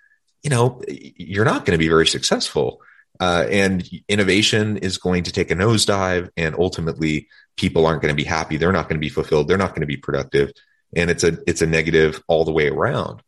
you 0.44 0.50
know, 0.50 0.82
you're 0.88 1.46
not 1.46 1.66
going 1.66 1.78
to 1.78 1.84
be 1.84 1.88
very 1.88 2.08
successful. 2.08 2.82
Uh, 3.20 3.46
and 3.52 3.88
innovation 4.08 4.78
is 4.78 4.98
going 4.98 5.24
to 5.24 5.32
take 5.32 5.52
a 5.52 5.56
nosedive, 5.56 6.30
and 6.36 6.56
ultimately, 6.58 7.28
people 7.56 7.86
aren't 7.86 8.02
going 8.02 8.12
to 8.12 8.16
be 8.16 8.28
happy. 8.28 8.58
They're 8.58 8.72
not 8.72 8.90
going 8.90 9.00
to 9.00 9.06
be 9.06 9.10
fulfilled. 9.10 9.48
They're 9.48 9.58
not 9.58 9.70
going 9.70 9.82
to 9.82 9.88
be 9.88 9.98
productive, 9.98 10.52
and 10.96 11.12
it's 11.12 11.24
a 11.24 11.38
it's 11.46 11.62
a 11.62 11.68
negative 11.68 12.24
all 12.28 12.46
the 12.46 12.52
way 12.52 12.68
around. 12.68 13.22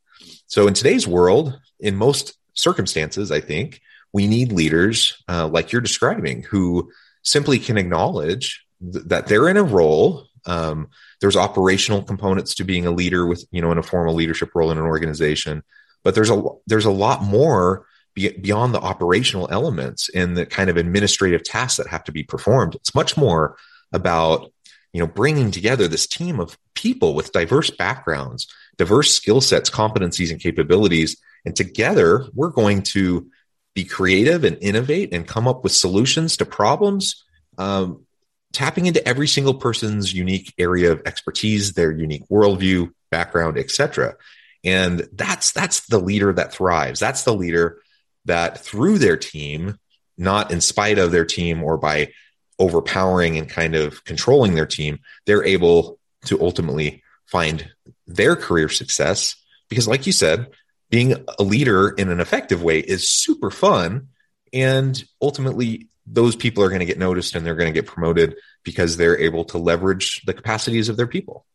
So, 0.47 0.67
in 0.67 0.73
today's 0.73 1.07
world, 1.07 1.59
in 1.79 1.95
most 1.95 2.33
circumstances, 2.53 3.31
I 3.31 3.41
think 3.41 3.81
we 4.13 4.27
need 4.27 4.51
leaders 4.51 5.21
uh, 5.27 5.47
like 5.47 5.71
you're 5.71 5.81
describing 5.81 6.43
who 6.43 6.91
simply 7.23 7.59
can 7.59 7.77
acknowledge 7.77 8.63
th- 8.79 9.05
that 9.05 9.27
they're 9.27 9.49
in 9.49 9.57
a 9.57 9.63
role. 9.63 10.27
Um, 10.45 10.89
there's 11.19 11.35
operational 11.35 12.03
components 12.03 12.55
to 12.55 12.63
being 12.63 12.85
a 12.85 12.91
leader 12.91 13.25
with 13.25 13.45
you 13.51 13.61
know 13.61 13.71
in 13.71 13.77
a 13.77 13.83
formal 13.83 14.13
leadership 14.13 14.51
role 14.53 14.71
in 14.71 14.77
an 14.77 14.83
organization, 14.83 15.63
but 16.03 16.15
there's 16.15 16.29
a 16.29 16.43
there's 16.67 16.85
a 16.85 16.91
lot 16.91 17.23
more 17.23 17.85
beyond 18.13 18.75
the 18.75 18.79
operational 18.79 19.47
elements 19.49 20.07
and 20.09 20.37
the 20.37 20.45
kind 20.45 20.69
of 20.69 20.77
administrative 20.77 21.43
tasks 21.43 21.77
that 21.77 21.87
have 21.87 22.03
to 22.03 22.11
be 22.11 22.21
performed. 22.21 22.75
It's 22.75 22.93
much 22.93 23.17
more 23.17 23.57
about 23.91 24.51
you 24.91 24.99
know 24.99 25.07
bringing 25.07 25.49
together 25.49 25.87
this 25.87 26.05
team 26.05 26.39
of 26.39 26.57
people 26.75 27.15
with 27.15 27.31
diverse 27.31 27.69
backgrounds, 27.69 28.47
diverse 28.77 29.13
skill 29.13 29.41
sets, 29.41 29.69
competencies, 29.69 30.29
and 30.29 30.39
capabilities, 30.39 31.17
and 31.45 31.55
together 31.55 32.25
we're 32.33 32.49
going 32.49 32.81
to 32.81 33.29
be 33.73 33.83
creative 33.83 34.43
and 34.43 34.57
innovate 34.61 35.13
and 35.13 35.27
come 35.27 35.47
up 35.47 35.63
with 35.63 35.71
solutions 35.71 36.37
to 36.37 36.45
problems. 36.45 37.23
Um, 37.57 38.05
tapping 38.51 38.85
into 38.85 39.05
every 39.07 39.27
single 39.27 39.55
person's 39.55 40.13
unique 40.13 40.53
area 40.57 40.91
of 40.91 41.01
expertise, 41.05 41.73
their 41.73 41.91
unique 41.91 42.27
worldview, 42.29 42.91
background, 43.09 43.57
etc. 43.57 44.15
And 44.63 45.07
that's 45.11 45.51
that's 45.51 45.87
the 45.87 45.99
leader 45.99 46.31
that 46.33 46.53
thrives. 46.53 46.99
That's 46.99 47.23
the 47.23 47.33
leader 47.33 47.79
that 48.25 48.59
through 48.59 48.99
their 48.99 49.17
team, 49.17 49.77
not 50.17 50.51
in 50.51 50.61
spite 50.61 50.99
of 50.99 51.11
their 51.11 51.25
team 51.25 51.63
or 51.63 51.77
by 51.77 52.13
overpowering 52.59 53.37
and 53.37 53.49
kind 53.49 53.75
of 53.75 54.03
controlling 54.05 54.53
their 54.53 54.65
team, 54.65 54.99
they're 55.25 55.43
able 55.43 55.99
to 56.25 56.39
ultimately 56.41 57.03
find 57.25 57.69
their 58.07 58.35
career 58.35 58.69
success. 58.69 59.35
Because, 59.69 59.87
like 59.87 60.05
you 60.05 60.13
said, 60.13 60.47
being 60.93 61.15
a 61.39 61.43
leader 61.43 61.89
in 61.89 62.11
an 62.11 62.19
effective 62.19 62.61
way 62.61 62.77
is 62.77 63.09
super 63.09 63.49
fun. 63.49 64.09
And 64.53 65.03
ultimately, 65.19 65.87
those 66.05 66.35
people 66.35 66.63
are 66.63 66.67
going 66.67 66.81
to 66.81 66.85
get 66.85 66.99
noticed 66.99 67.35
and 67.35 67.43
they're 67.43 67.55
going 67.55 67.73
to 67.73 67.81
get 67.81 67.87
promoted 67.87 68.35
because 68.63 68.95
they're 68.95 69.17
able 69.17 69.43
to 69.45 69.57
leverage 69.57 70.21
the 70.27 70.35
capacities 70.35 70.89
of 70.89 70.95
their 70.95 71.07
people. 71.07 71.47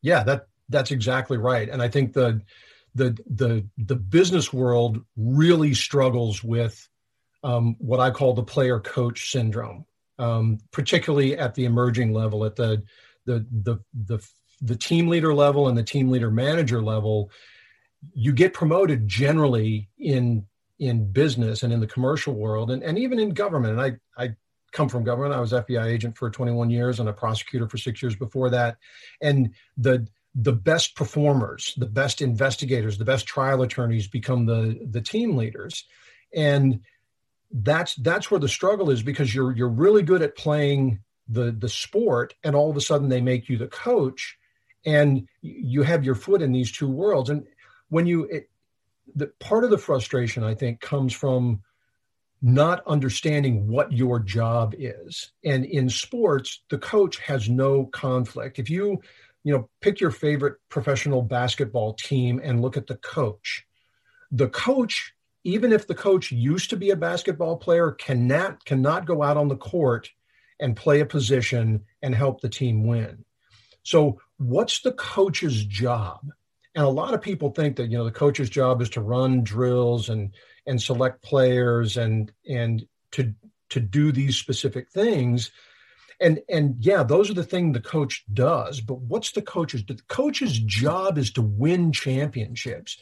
Yeah, 0.00 0.24
that 0.24 0.46
that's 0.70 0.92
exactly 0.92 1.36
right. 1.36 1.68
And 1.68 1.82
I 1.82 1.88
think 1.88 2.14
the 2.14 2.40
the 2.94 3.18
the 3.26 3.66
the 3.76 3.96
business 3.96 4.50
world 4.50 5.04
really 5.14 5.74
struggles 5.74 6.42
with 6.42 6.88
um, 7.42 7.76
what 7.80 8.00
I 8.00 8.12
call 8.12 8.32
the 8.32 8.44
player 8.44 8.80
coach 8.80 9.30
syndrome, 9.30 9.84
um, 10.18 10.56
particularly 10.70 11.36
at 11.36 11.54
the 11.54 11.66
emerging 11.66 12.14
level, 12.14 12.46
at 12.46 12.56
the 12.56 12.82
the 13.26 13.44
the 13.52 13.78
the 13.92 14.26
the 14.62 14.76
team 14.76 15.08
leader 15.08 15.34
level 15.34 15.68
and 15.68 15.76
the 15.76 15.82
team 15.82 16.08
leader 16.08 16.30
manager 16.30 16.80
level. 16.80 17.30
You 18.12 18.32
get 18.32 18.52
promoted 18.52 19.08
generally 19.08 19.88
in 19.98 20.46
in 20.78 21.10
business 21.10 21.62
and 21.62 21.72
in 21.72 21.80
the 21.80 21.86
commercial 21.86 22.34
world 22.34 22.70
and, 22.70 22.82
and 22.82 22.98
even 22.98 23.18
in 23.20 23.30
government. 23.30 23.78
And 23.78 23.98
I, 24.18 24.22
I 24.22 24.34
come 24.72 24.88
from 24.88 25.04
government. 25.04 25.32
I 25.32 25.40
was 25.40 25.52
FBI 25.52 25.86
agent 25.86 26.18
for 26.18 26.28
21 26.28 26.68
years 26.68 27.00
and 27.00 27.08
a 27.08 27.12
prosecutor 27.12 27.68
for 27.68 27.78
six 27.78 28.02
years 28.02 28.16
before 28.16 28.50
that. 28.50 28.76
And 29.20 29.54
the 29.76 30.06
the 30.34 30.52
best 30.52 30.96
performers, 30.96 31.74
the 31.76 31.86
best 31.86 32.20
investigators, 32.20 32.98
the 32.98 33.04
best 33.04 33.26
trial 33.26 33.62
attorneys 33.62 34.08
become 34.08 34.46
the 34.46 34.80
the 34.90 35.00
team 35.00 35.36
leaders, 35.36 35.86
and 36.34 36.80
that's 37.52 37.94
that's 37.96 38.30
where 38.30 38.40
the 38.40 38.48
struggle 38.48 38.90
is 38.90 39.02
because 39.02 39.32
you're 39.32 39.52
you're 39.52 39.68
really 39.68 40.02
good 40.02 40.22
at 40.22 40.36
playing 40.36 40.98
the 41.28 41.52
the 41.52 41.68
sport, 41.68 42.34
and 42.42 42.56
all 42.56 42.68
of 42.68 42.76
a 42.76 42.80
sudden 42.80 43.08
they 43.08 43.20
make 43.20 43.48
you 43.48 43.56
the 43.56 43.68
coach, 43.68 44.36
and 44.84 45.28
you 45.40 45.82
have 45.82 46.04
your 46.04 46.16
foot 46.16 46.42
in 46.42 46.50
these 46.50 46.72
two 46.72 46.88
worlds. 46.88 47.30
And 47.30 47.46
when 47.94 48.06
you 48.06 48.24
it, 48.24 48.50
the 49.14 49.28
part 49.38 49.62
of 49.62 49.70
the 49.70 49.78
frustration 49.78 50.42
I 50.42 50.54
think 50.54 50.80
comes 50.80 51.12
from 51.12 51.62
not 52.42 52.82
understanding 52.86 53.68
what 53.68 53.92
your 53.92 54.18
job 54.18 54.74
is. 54.76 55.32
And 55.44 55.64
in 55.64 55.88
sports, 55.88 56.62
the 56.68 56.78
coach 56.78 57.18
has 57.18 57.48
no 57.48 57.86
conflict. 57.86 58.58
If 58.58 58.68
you 58.68 59.00
you 59.44 59.52
know, 59.52 59.68
pick 59.80 60.00
your 60.00 60.10
favorite 60.10 60.56
professional 60.68 61.22
basketball 61.22 61.92
team 61.94 62.40
and 62.42 62.62
look 62.62 62.76
at 62.76 62.86
the 62.86 62.96
coach. 62.96 63.64
The 64.32 64.48
coach, 64.48 65.14
even 65.44 65.70
if 65.70 65.86
the 65.86 65.94
coach 65.94 66.32
used 66.32 66.70
to 66.70 66.76
be 66.76 66.90
a 66.90 66.96
basketball 66.96 67.58
player, 67.58 67.92
cannot 67.92 68.64
cannot 68.64 69.06
go 69.06 69.22
out 69.22 69.36
on 69.36 69.48
the 69.48 69.56
court 69.56 70.10
and 70.58 70.74
play 70.74 71.00
a 71.00 71.06
position 71.06 71.84
and 72.02 72.14
help 72.14 72.40
the 72.40 72.48
team 72.48 72.86
win. 72.86 73.24
So, 73.82 74.18
what's 74.38 74.80
the 74.80 74.92
coach's 74.92 75.64
job? 75.64 76.20
And 76.74 76.84
a 76.84 76.88
lot 76.88 77.14
of 77.14 77.22
people 77.22 77.50
think 77.50 77.76
that 77.76 77.90
you 77.90 77.96
know 77.96 78.04
the 78.04 78.10
coach's 78.10 78.50
job 78.50 78.82
is 78.82 78.90
to 78.90 79.00
run 79.00 79.42
drills 79.42 80.08
and 80.08 80.32
and 80.66 80.80
select 80.80 81.22
players 81.22 81.96
and 81.96 82.32
and 82.48 82.86
to 83.12 83.32
to 83.70 83.80
do 83.80 84.12
these 84.12 84.36
specific 84.36 84.90
things. 84.90 85.50
And 86.20 86.40
and 86.48 86.76
yeah 86.78 87.02
those 87.02 87.30
are 87.30 87.34
the 87.34 87.44
thing 87.44 87.72
the 87.72 87.80
coach 87.80 88.24
does 88.32 88.80
but 88.80 89.00
what's 89.00 89.32
the 89.32 89.42
coach's 89.42 89.84
the 89.84 89.98
coach's 90.08 90.58
job 90.58 91.18
is 91.18 91.32
to 91.32 91.42
win 91.42 91.92
championships. 91.92 92.98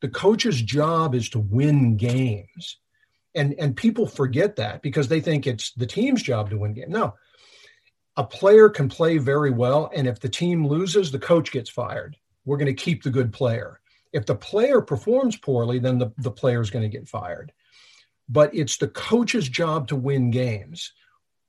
The 0.00 0.08
coach's 0.08 0.60
job 0.60 1.14
is 1.14 1.28
to 1.30 1.38
win 1.38 1.96
games. 1.96 2.78
And 3.34 3.54
and 3.58 3.76
people 3.76 4.06
forget 4.06 4.56
that 4.56 4.82
because 4.82 5.08
they 5.08 5.20
think 5.20 5.46
it's 5.46 5.72
the 5.72 5.86
team's 5.86 6.22
job 6.22 6.50
to 6.50 6.58
win 6.58 6.74
games 6.74 6.90
no 6.90 7.14
a 8.16 8.24
player 8.24 8.68
can 8.68 8.90
play 8.90 9.16
very 9.16 9.50
well 9.50 9.90
and 9.94 10.06
if 10.06 10.20
the 10.20 10.28
team 10.28 10.66
loses 10.66 11.10
the 11.10 11.18
coach 11.18 11.50
gets 11.50 11.70
fired 11.70 12.16
we're 12.44 12.56
going 12.56 12.74
to 12.74 12.84
keep 12.84 13.02
the 13.02 13.10
good 13.10 13.32
player 13.32 13.80
if 14.12 14.26
the 14.26 14.34
player 14.34 14.80
performs 14.80 15.36
poorly 15.36 15.78
then 15.78 15.98
the, 15.98 16.12
the 16.18 16.30
player 16.30 16.60
is 16.60 16.70
going 16.70 16.82
to 16.82 16.98
get 16.98 17.08
fired 17.08 17.52
but 18.32 18.54
it's 18.54 18.78
the 18.78 18.88
coach's 18.88 19.48
job 19.48 19.88
to 19.88 19.96
win 19.96 20.30
games. 20.30 20.92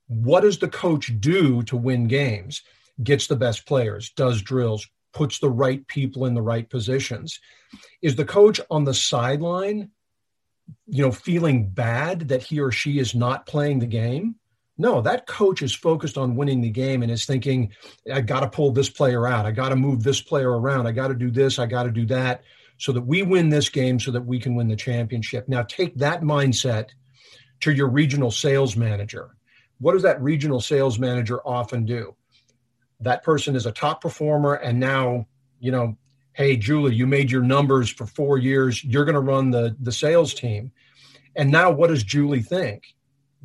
What 0.07 0.41
does 0.41 0.59
the 0.59 0.67
coach 0.67 1.11
do 1.19 1.63
to 1.63 1.77
win 1.77 2.07
games? 2.07 2.61
Gets 3.01 3.27
the 3.27 3.37
best 3.37 3.65
players, 3.65 4.11
does 4.11 4.41
drills, 4.41 4.87
puts 5.13 5.39
the 5.39 5.49
right 5.49 5.87
people 5.87 6.25
in 6.25 6.33
the 6.33 6.41
right 6.41 6.69
positions. 6.69 7.39
Is 8.01 8.15
the 8.15 8.25
coach 8.25 8.59
on 8.69 8.83
the 8.83 8.93
sideline, 8.93 9.91
you 10.85 11.03
know, 11.03 11.11
feeling 11.11 11.69
bad 11.69 12.27
that 12.29 12.43
he 12.43 12.59
or 12.59 12.71
she 12.71 12.99
is 12.99 13.15
not 13.15 13.45
playing 13.45 13.79
the 13.79 13.87
game? 13.87 14.35
No, 14.77 15.01
that 15.01 15.27
coach 15.27 15.61
is 15.61 15.75
focused 15.75 16.17
on 16.17 16.35
winning 16.35 16.61
the 16.61 16.69
game 16.69 17.03
and 17.03 17.11
is 17.11 17.25
thinking, 17.25 17.71
I 18.11 18.21
got 18.21 18.39
to 18.39 18.49
pull 18.49 18.71
this 18.71 18.89
player 18.89 19.27
out. 19.27 19.45
I 19.45 19.51
got 19.51 19.69
to 19.69 19.75
move 19.75 20.03
this 20.03 20.21
player 20.21 20.59
around. 20.59 20.87
I 20.87 20.91
got 20.91 21.09
to 21.09 21.13
do 21.13 21.29
this. 21.29 21.59
I 21.59 21.67
got 21.67 21.83
to 21.83 21.91
do 21.91 22.05
that 22.07 22.41
so 22.77 22.91
that 22.91 23.01
we 23.01 23.21
win 23.21 23.49
this 23.49 23.69
game 23.69 23.99
so 23.99 24.11
that 24.11 24.25
we 24.25 24.39
can 24.39 24.55
win 24.55 24.67
the 24.67 24.75
championship. 24.75 25.47
Now, 25.47 25.63
take 25.63 25.95
that 25.97 26.21
mindset 26.21 26.89
to 27.61 27.71
your 27.71 27.87
regional 27.87 28.31
sales 28.31 28.75
manager. 28.75 29.35
What 29.79 29.93
does 29.93 30.03
that 30.03 30.21
regional 30.21 30.59
sales 30.59 30.97
manager 30.97 31.39
often 31.47 31.85
do? 31.85 32.15
That 32.99 33.23
person 33.23 33.55
is 33.55 33.65
a 33.65 33.71
top 33.71 34.01
performer, 34.01 34.55
and 34.55 34.79
now, 34.79 35.27
you 35.59 35.71
know, 35.71 35.97
hey, 36.33 36.57
Julie, 36.57 36.95
you 36.95 37.05
made 37.05 37.29
your 37.29 37.43
numbers 37.43 37.89
for 37.89 38.05
four 38.05 38.37
years. 38.37 38.83
You're 38.83 39.05
going 39.05 39.15
to 39.15 39.21
run 39.21 39.51
the, 39.51 39.75
the 39.79 39.91
sales 39.91 40.33
team. 40.33 40.71
And 41.35 41.51
now, 41.51 41.71
what 41.71 41.87
does 41.87 42.03
Julie 42.03 42.41
think? 42.41 42.83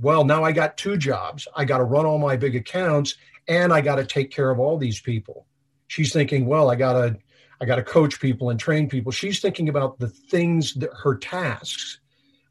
Well, 0.01 0.25
now 0.25 0.45
I 0.45 0.53
got 0.53 0.77
two 0.77 0.97
jobs. 0.97 1.49
I 1.57 1.65
got 1.65 1.79
to 1.79 1.85
run 1.85 2.07
all 2.07 2.19
my 2.19 2.37
big 2.37 2.57
accounts 2.57 3.17
and 3.49 3.73
I 3.73 3.81
got 3.81 3.97
to 3.97 4.05
take 4.05 4.31
care 4.31 4.51
of 4.51 4.61
all 4.61 4.79
these 4.79 5.01
people. 5.01 5.47
She's 5.89 6.13
thinking, 6.13 6.47
well, 6.47 6.71
I 6.71 6.77
got 6.77 6.93
to 6.93 7.19
I 7.61 7.65
got 7.65 7.77
to 7.77 7.83
coach 7.83 8.21
people 8.21 8.51
and 8.51 8.61
train 8.61 8.89
people. 8.89 9.11
She's 9.11 9.41
thinking 9.41 9.69
about 9.69 9.99
the 9.99 10.09
things 10.09 10.75
that 10.75 10.91
her 11.03 11.17
tasks. 11.17 11.99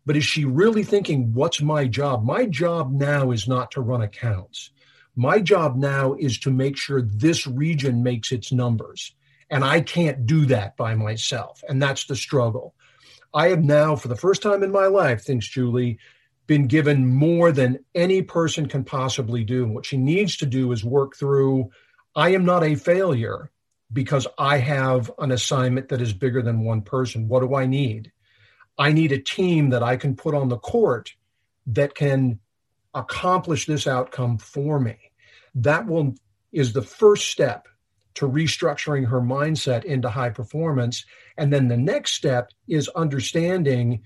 But 0.06 0.18
is 0.18 0.26
she 0.26 0.44
really 0.44 0.84
thinking, 0.84 1.34
what's 1.34 1.62
my 1.62 1.88
job? 1.88 2.26
My 2.26 2.46
job 2.46 2.92
now 2.92 3.32
is 3.32 3.48
not 3.48 3.72
to 3.72 3.82
run 3.82 4.02
accounts. 4.02 4.72
My 5.16 5.40
job 5.40 5.78
now 5.78 6.14
is 6.14 6.38
to 6.40 6.52
make 6.52 6.78
sure 6.78 7.02
this 7.02 7.48
region 7.48 8.04
makes 8.04 8.32
its 8.32 8.52
numbers. 8.52 9.14
And 9.50 9.64
I 9.64 9.82
can't 9.82 10.26
do 10.26 10.46
that 10.48 10.76
by 10.76 10.94
myself. 10.94 11.64
And 11.70 11.82
that's 11.82 12.06
the 12.06 12.16
struggle. 12.16 12.76
I 13.34 13.50
have 13.50 13.64
now, 13.64 13.96
for 13.96 14.10
the 14.10 14.16
first 14.16 14.42
time 14.42 14.64
in 14.64 14.72
my 14.72 14.88
life, 14.88 15.24
thinks 15.24 15.48
Julie, 15.48 16.00
been 16.48 16.68
given 16.68 17.14
more 17.14 17.52
than 17.52 17.84
any 17.94 18.22
person 18.22 18.68
can 18.68 18.84
possibly 18.84 19.44
do. 19.44 19.68
What 19.68 19.86
she 19.86 19.98
needs 19.98 20.38
to 20.38 20.46
do 20.46 20.72
is 20.72 20.84
work 20.84 21.16
through 21.16 21.70
I 22.16 22.30
am 22.30 22.46
not 22.46 22.64
a 22.64 22.76
failure 22.76 23.52
because 23.94 24.26
I 24.40 24.58
have 24.58 25.12
an 25.20 25.32
assignment 25.32 25.90
that 25.90 26.02
is 26.02 26.14
bigger 26.14 26.42
than 26.42 26.66
one 26.66 26.82
person. 26.82 27.28
What 27.28 27.42
do 27.42 27.54
I 27.54 27.68
need? 27.68 28.12
I 28.78 28.92
need 28.92 29.12
a 29.12 29.20
team 29.20 29.70
that 29.70 29.84
I 29.84 29.98
can 29.98 30.16
put 30.16 30.34
on 30.34 30.50
the 30.50 30.58
court 30.58 31.14
that 31.68 31.94
can 31.94 32.40
accomplish 32.94 33.68
this 33.68 33.86
outcome 33.86 34.40
for 34.40 34.80
me. 34.80 34.98
That 35.54 35.86
will 35.86 36.16
is 36.52 36.74
the 36.74 36.82
first 36.82 37.28
step 37.28 37.68
to 38.16 38.28
restructuring 38.28 39.08
her 39.08 39.22
mindset 39.22 39.84
into 39.84 40.10
high 40.10 40.32
performance. 40.32 41.06
And 41.38 41.54
then 41.54 41.68
the 41.68 41.78
next 41.78 42.14
step 42.14 42.52
is 42.68 42.88
understanding 42.90 44.02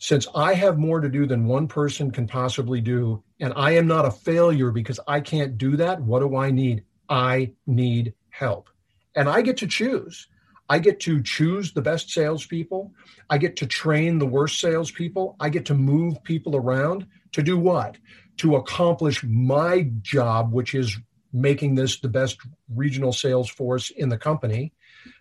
since 0.00 0.26
I 0.34 0.54
have 0.54 0.78
more 0.78 0.98
to 1.00 1.10
do 1.10 1.26
than 1.26 1.46
one 1.46 1.68
person 1.68 2.10
can 2.10 2.26
possibly 2.26 2.80
do, 2.80 3.22
and 3.38 3.52
I 3.54 3.72
am 3.72 3.86
not 3.86 4.06
a 4.06 4.10
failure 4.10 4.70
because 4.70 4.98
I 5.06 5.20
can't 5.20 5.58
do 5.58 5.76
that, 5.76 6.00
what 6.00 6.20
do 6.20 6.36
I 6.36 6.50
need? 6.50 6.84
I 7.10 7.52
need 7.66 8.14
help. 8.30 8.70
And 9.14 9.28
I 9.28 9.42
get 9.42 9.58
to 9.58 9.66
choose. 9.66 10.26
I 10.70 10.78
get 10.78 11.00
to 11.00 11.22
choose 11.22 11.74
the 11.74 11.82
best 11.82 12.10
salespeople. 12.10 12.94
I 13.28 13.36
get 13.36 13.56
to 13.56 13.66
train 13.66 14.18
the 14.18 14.26
worst 14.26 14.58
salespeople. 14.58 15.36
I 15.38 15.50
get 15.50 15.66
to 15.66 15.74
move 15.74 16.22
people 16.24 16.56
around 16.56 17.06
to 17.32 17.42
do 17.42 17.58
what? 17.58 17.98
To 18.38 18.56
accomplish 18.56 19.22
my 19.22 19.90
job, 20.00 20.50
which 20.50 20.74
is 20.74 20.96
making 21.30 21.74
this 21.74 22.00
the 22.00 22.08
best 22.08 22.38
regional 22.74 23.12
sales 23.12 23.50
force 23.50 23.90
in 23.90 24.08
the 24.08 24.16
company. 24.18 24.72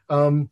Um, 0.08 0.50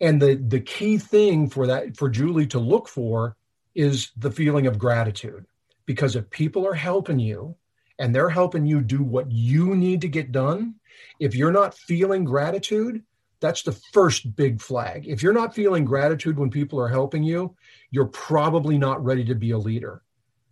and 0.00 0.20
the 0.20 0.34
the 0.36 0.60
key 0.60 0.98
thing 0.98 1.48
for 1.48 1.66
that 1.66 1.96
for 1.96 2.08
Julie 2.08 2.46
to 2.48 2.58
look 2.58 2.88
for 2.88 3.36
is 3.74 4.10
the 4.16 4.30
feeling 4.30 4.66
of 4.66 4.78
gratitude. 4.78 5.46
Because 5.86 6.16
if 6.16 6.30
people 6.30 6.66
are 6.66 6.74
helping 6.74 7.18
you 7.18 7.56
and 7.98 8.14
they're 8.14 8.30
helping 8.30 8.64
you 8.64 8.80
do 8.80 9.02
what 9.02 9.30
you 9.30 9.74
need 9.74 10.00
to 10.02 10.08
get 10.08 10.32
done, 10.32 10.76
if 11.18 11.34
you're 11.34 11.52
not 11.52 11.74
feeling 11.74 12.24
gratitude, 12.24 13.02
that's 13.40 13.62
the 13.62 13.72
first 13.92 14.36
big 14.36 14.60
flag. 14.60 15.06
If 15.08 15.22
you're 15.22 15.32
not 15.32 15.54
feeling 15.54 15.84
gratitude 15.84 16.38
when 16.38 16.50
people 16.50 16.78
are 16.80 16.88
helping 16.88 17.22
you, 17.22 17.56
you're 17.90 18.06
probably 18.06 18.78
not 18.78 19.04
ready 19.04 19.24
to 19.24 19.34
be 19.34 19.50
a 19.50 19.58
leader. 19.58 20.02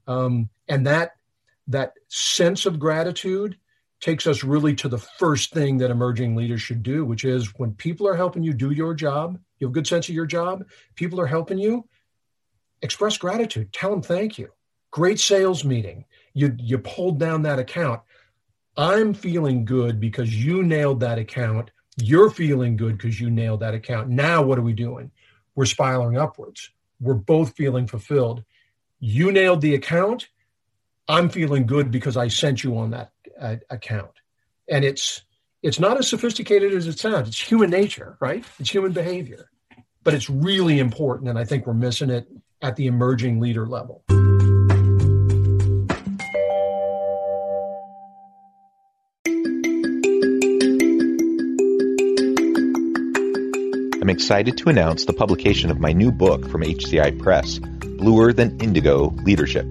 Um, 0.06 0.48
and 0.68 0.86
that 0.86 1.12
that 1.68 1.92
sense 2.08 2.64
of 2.64 2.78
gratitude 2.78 3.56
takes 4.00 4.26
us 4.26 4.44
really 4.44 4.74
to 4.76 4.88
the 4.88 4.98
first 4.98 5.52
thing 5.52 5.78
that 5.78 5.90
emerging 5.90 6.36
leaders 6.36 6.62
should 6.62 6.82
do, 6.82 7.04
which 7.04 7.24
is 7.24 7.52
when 7.56 7.72
people 7.74 8.06
are 8.06 8.16
helping 8.16 8.42
you 8.42 8.52
do 8.52 8.70
your 8.70 8.94
job, 8.94 9.38
you 9.58 9.66
have 9.66 9.72
a 9.72 9.74
good 9.74 9.86
sense 9.86 10.08
of 10.08 10.14
your 10.14 10.26
job, 10.26 10.64
people 10.94 11.20
are 11.20 11.26
helping 11.26 11.58
you, 11.58 11.86
express 12.82 13.18
gratitude, 13.18 13.72
tell 13.72 13.90
them 13.90 14.02
thank 14.02 14.38
you. 14.38 14.48
Great 14.90 15.20
sales 15.20 15.64
meeting. 15.64 16.04
You 16.32 16.56
you 16.58 16.78
pulled 16.78 17.18
down 17.18 17.42
that 17.42 17.58
account. 17.58 18.00
I'm 18.76 19.12
feeling 19.12 19.64
good 19.64 20.00
because 20.00 20.34
you 20.34 20.62
nailed 20.62 21.00
that 21.00 21.18
account. 21.18 21.70
You're 22.00 22.30
feeling 22.30 22.76
good 22.76 22.96
because 22.96 23.20
you 23.20 23.28
nailed 23.28 23.60
that 23.60 23.74
account. 23.74 24.08
Now 24.08 24.42
what 24.42 24.58
are 24.58 24.62
we 24.62 24.72
doing? 24.72 25.10
We're 25.56 25.66
spiraling 25.66 26.16
upwards. 26.16 26.70
We're 27.00 27.14
both 27.14 27.56
feeling 27.56 27.86
fulfilled. 27.86 28.44
You 29.00 29.32
nailed 29.32 29.60
the 29.60 29.74
account. 29.74 30.28
I'm 31.08 31.28
feeling 31.28 31.66
good 31.66 31.90
because 31.90 32.16
I 32.16 32.28
sent 32.28 32.62
you 32.62 32.78
on 32.78 32.90
that 32.90 33.12
account. 33.70 34.12
And 34.68 34.84
it's 34.84 35.22
it's 35.62 35.80
not 35.80 35.98
as 35.98 36.08
sophisticated 36.08 36.72
as 36.72 36.86
it 36.86 36.98
sounds. 36.98 37.28
It's 37.28 37.40
human 37.40 37.70
nature, 37.70 38.16
right? 38.20 38.44
It's 38.60 38.70
human 38.70 38.92
behavior. 38.92 39.50
But 40.04 40.14
it's 40.14 40.30
really 40.30 40.78
important 40.78 41.28
and 41.28 41.38
I 41.38 41.44
think 41.44 41.66
we're 41.66 41.74
missing 41.74 42.10
it 42.10 42.28
at 42.62 42.76
the 42.76 42.86
emerging 42.86 43.40
leader 43.40 43.66
level. 43.66 44.04
I'm 54.00 54.10
excited 54.10 54.56
to 54.58 54.70
announce 54.70 55.04
the 55.04 55.12
publication 55.12 55.70
of 55.70 55.78
my 55.80 55.92
new 55.92 56.10
book 56.10 56.48
from 56.48 56.62
HCI 56.62 57.18
Press, 57.18 57.58
Bluer 57.58 58.32
Than 58.32 58.58
Indigo 58.60 59.08
Leadership 59.24 59.70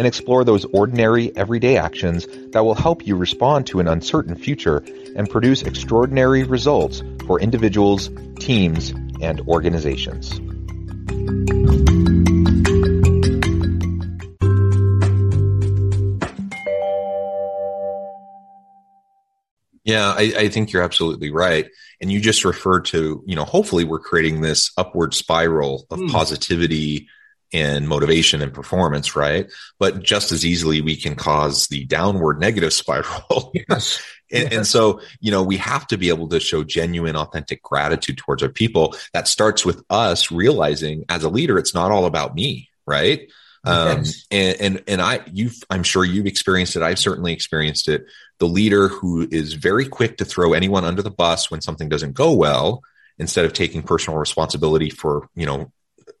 and 0.00 0.06
explore 0.06 0.44
those 0.44 0.64
ordinary, 0.72 1.30
everyday 1.36 1.76
actions 1.76 2.26
that 2.52 2.64
will 2.64 2.74
help 2.74 3.06
you 3.06 3.14
respond 3.14 3.66
to 3.66 3.80
an 3.80 3.86
uncertain 3.86 4.34
future 4.34 4.78
and 5.14 5.28
produce 5.28 5.60
extraordinary 5.60 6.42
results 6.42 7.02
for 7.26 7.38
individuals, 7.38 8.08
teams, 8.38 8.94
and 9.20 9.42
organizations. 9.42 10.40
Yeah, 19.84 20.14
I, 20.16 20.32
I, 20.38 20.48
think 20.48 20.72
you're 20.72 20.82
absolutely 20.82 21.30
right. 21.30 21.66
And 22.00 22.10
you 22.10 22.20
just 22.20 22.46
referred 22.46 22.86
to, 22.86 23.22
you 23.26 23.36
know, 23.36 23.44
hopefully 23.44 23.84
we're 23.84 23.98
creating 23.98 24.40
this 24.40 24.72
upward 24.78 25.12
spiral 25.12 25.86
of 25.90 25.98
mm. 25.98 26.10
positivity 26.10 27.08
in 27.52 27.86
motivation 27.86 28.42
and 28.42 28.52
performance, 28.52 29.16
right? 29.16 29.50
But 29.78 30.02
just 30.02 30.32
as 30.32 30.44
easily, 30.44 30.80
we 30.80 30.96
can 30.96 31.14
cause 31.16 31.66
the 31.66 31.84
downward 31.84 32.40
negative 32.40 32.72
spiral. 32.72 33.52
Yes. 33.68 34.02
And, 34.32 34.52
and, 34.52 34.66
so, 34.66 35.00
you 35.20 35.32
know, 35.32 35.42
we 35.42 35.56
have 35.56 35.88
to 35.88 35.98
be 35.98 36.08
able 36.08 36.28
to 36.28 36.38
show 36.38 36.62
genuine, 36.62 37.16
authentic 37.16 37.62
gratitude 37.62 38.18
towards 38.18 38.44
our 38.44 38.48
people. 38.48 38.94
That 39.12 39.26
starts 39.26 39.64
with 39.64 39.82
us 39.90 40.30
realizing 40.30 41.04
as 41.08 41.24
a 41.24 41.28
leader, 41.28 41.58
it's 41.58 41.74
not 41.74 41.90
all 41.90 42.06
about 42.06 42.36
me, 42.36 42.70
right? 42.86 43.28
Um, 43.64 43.98
yes. 43.98 44.26
and, 44.30 44.60
and, 44.60 44.84
and 44.86 45.02
I, 45.02 45.20
you, 45.32 45.50
I'm 45.68 45.82
sure 45.82 46.04
you've 46.04 46.26
experienced 46.26 46.76
it. 46.76 46.82
I've 46.82 46.98
certainly 46.98 47.32
experienced 47.32 47.88
it. 47.88 48.04
The 48.38 48.46
leader 48.46 48.88
who 48.88 49.28
is 49.30 49.54
very 49.54 49.86
quick 49.86 50.18
to 50.18 50.24
throw 50.24 50.52
anyone 50.52 50.84
under 50.84 51.02
the 51.02 51.10
bus 51.10 51.50
when 51.50 51.60
something 51.60 51.88
doesn't 51.88 52.14
go 52.14 52.32
well, 52.32 52.82
instead 53.18 53.44
of 53.44 53.52
taking 53.52 53.82
personal 53.82 54.18
responsibility 54.18 54.90
for, 54.90 55.28
you 55.34 55.44
know, 55.44 55.72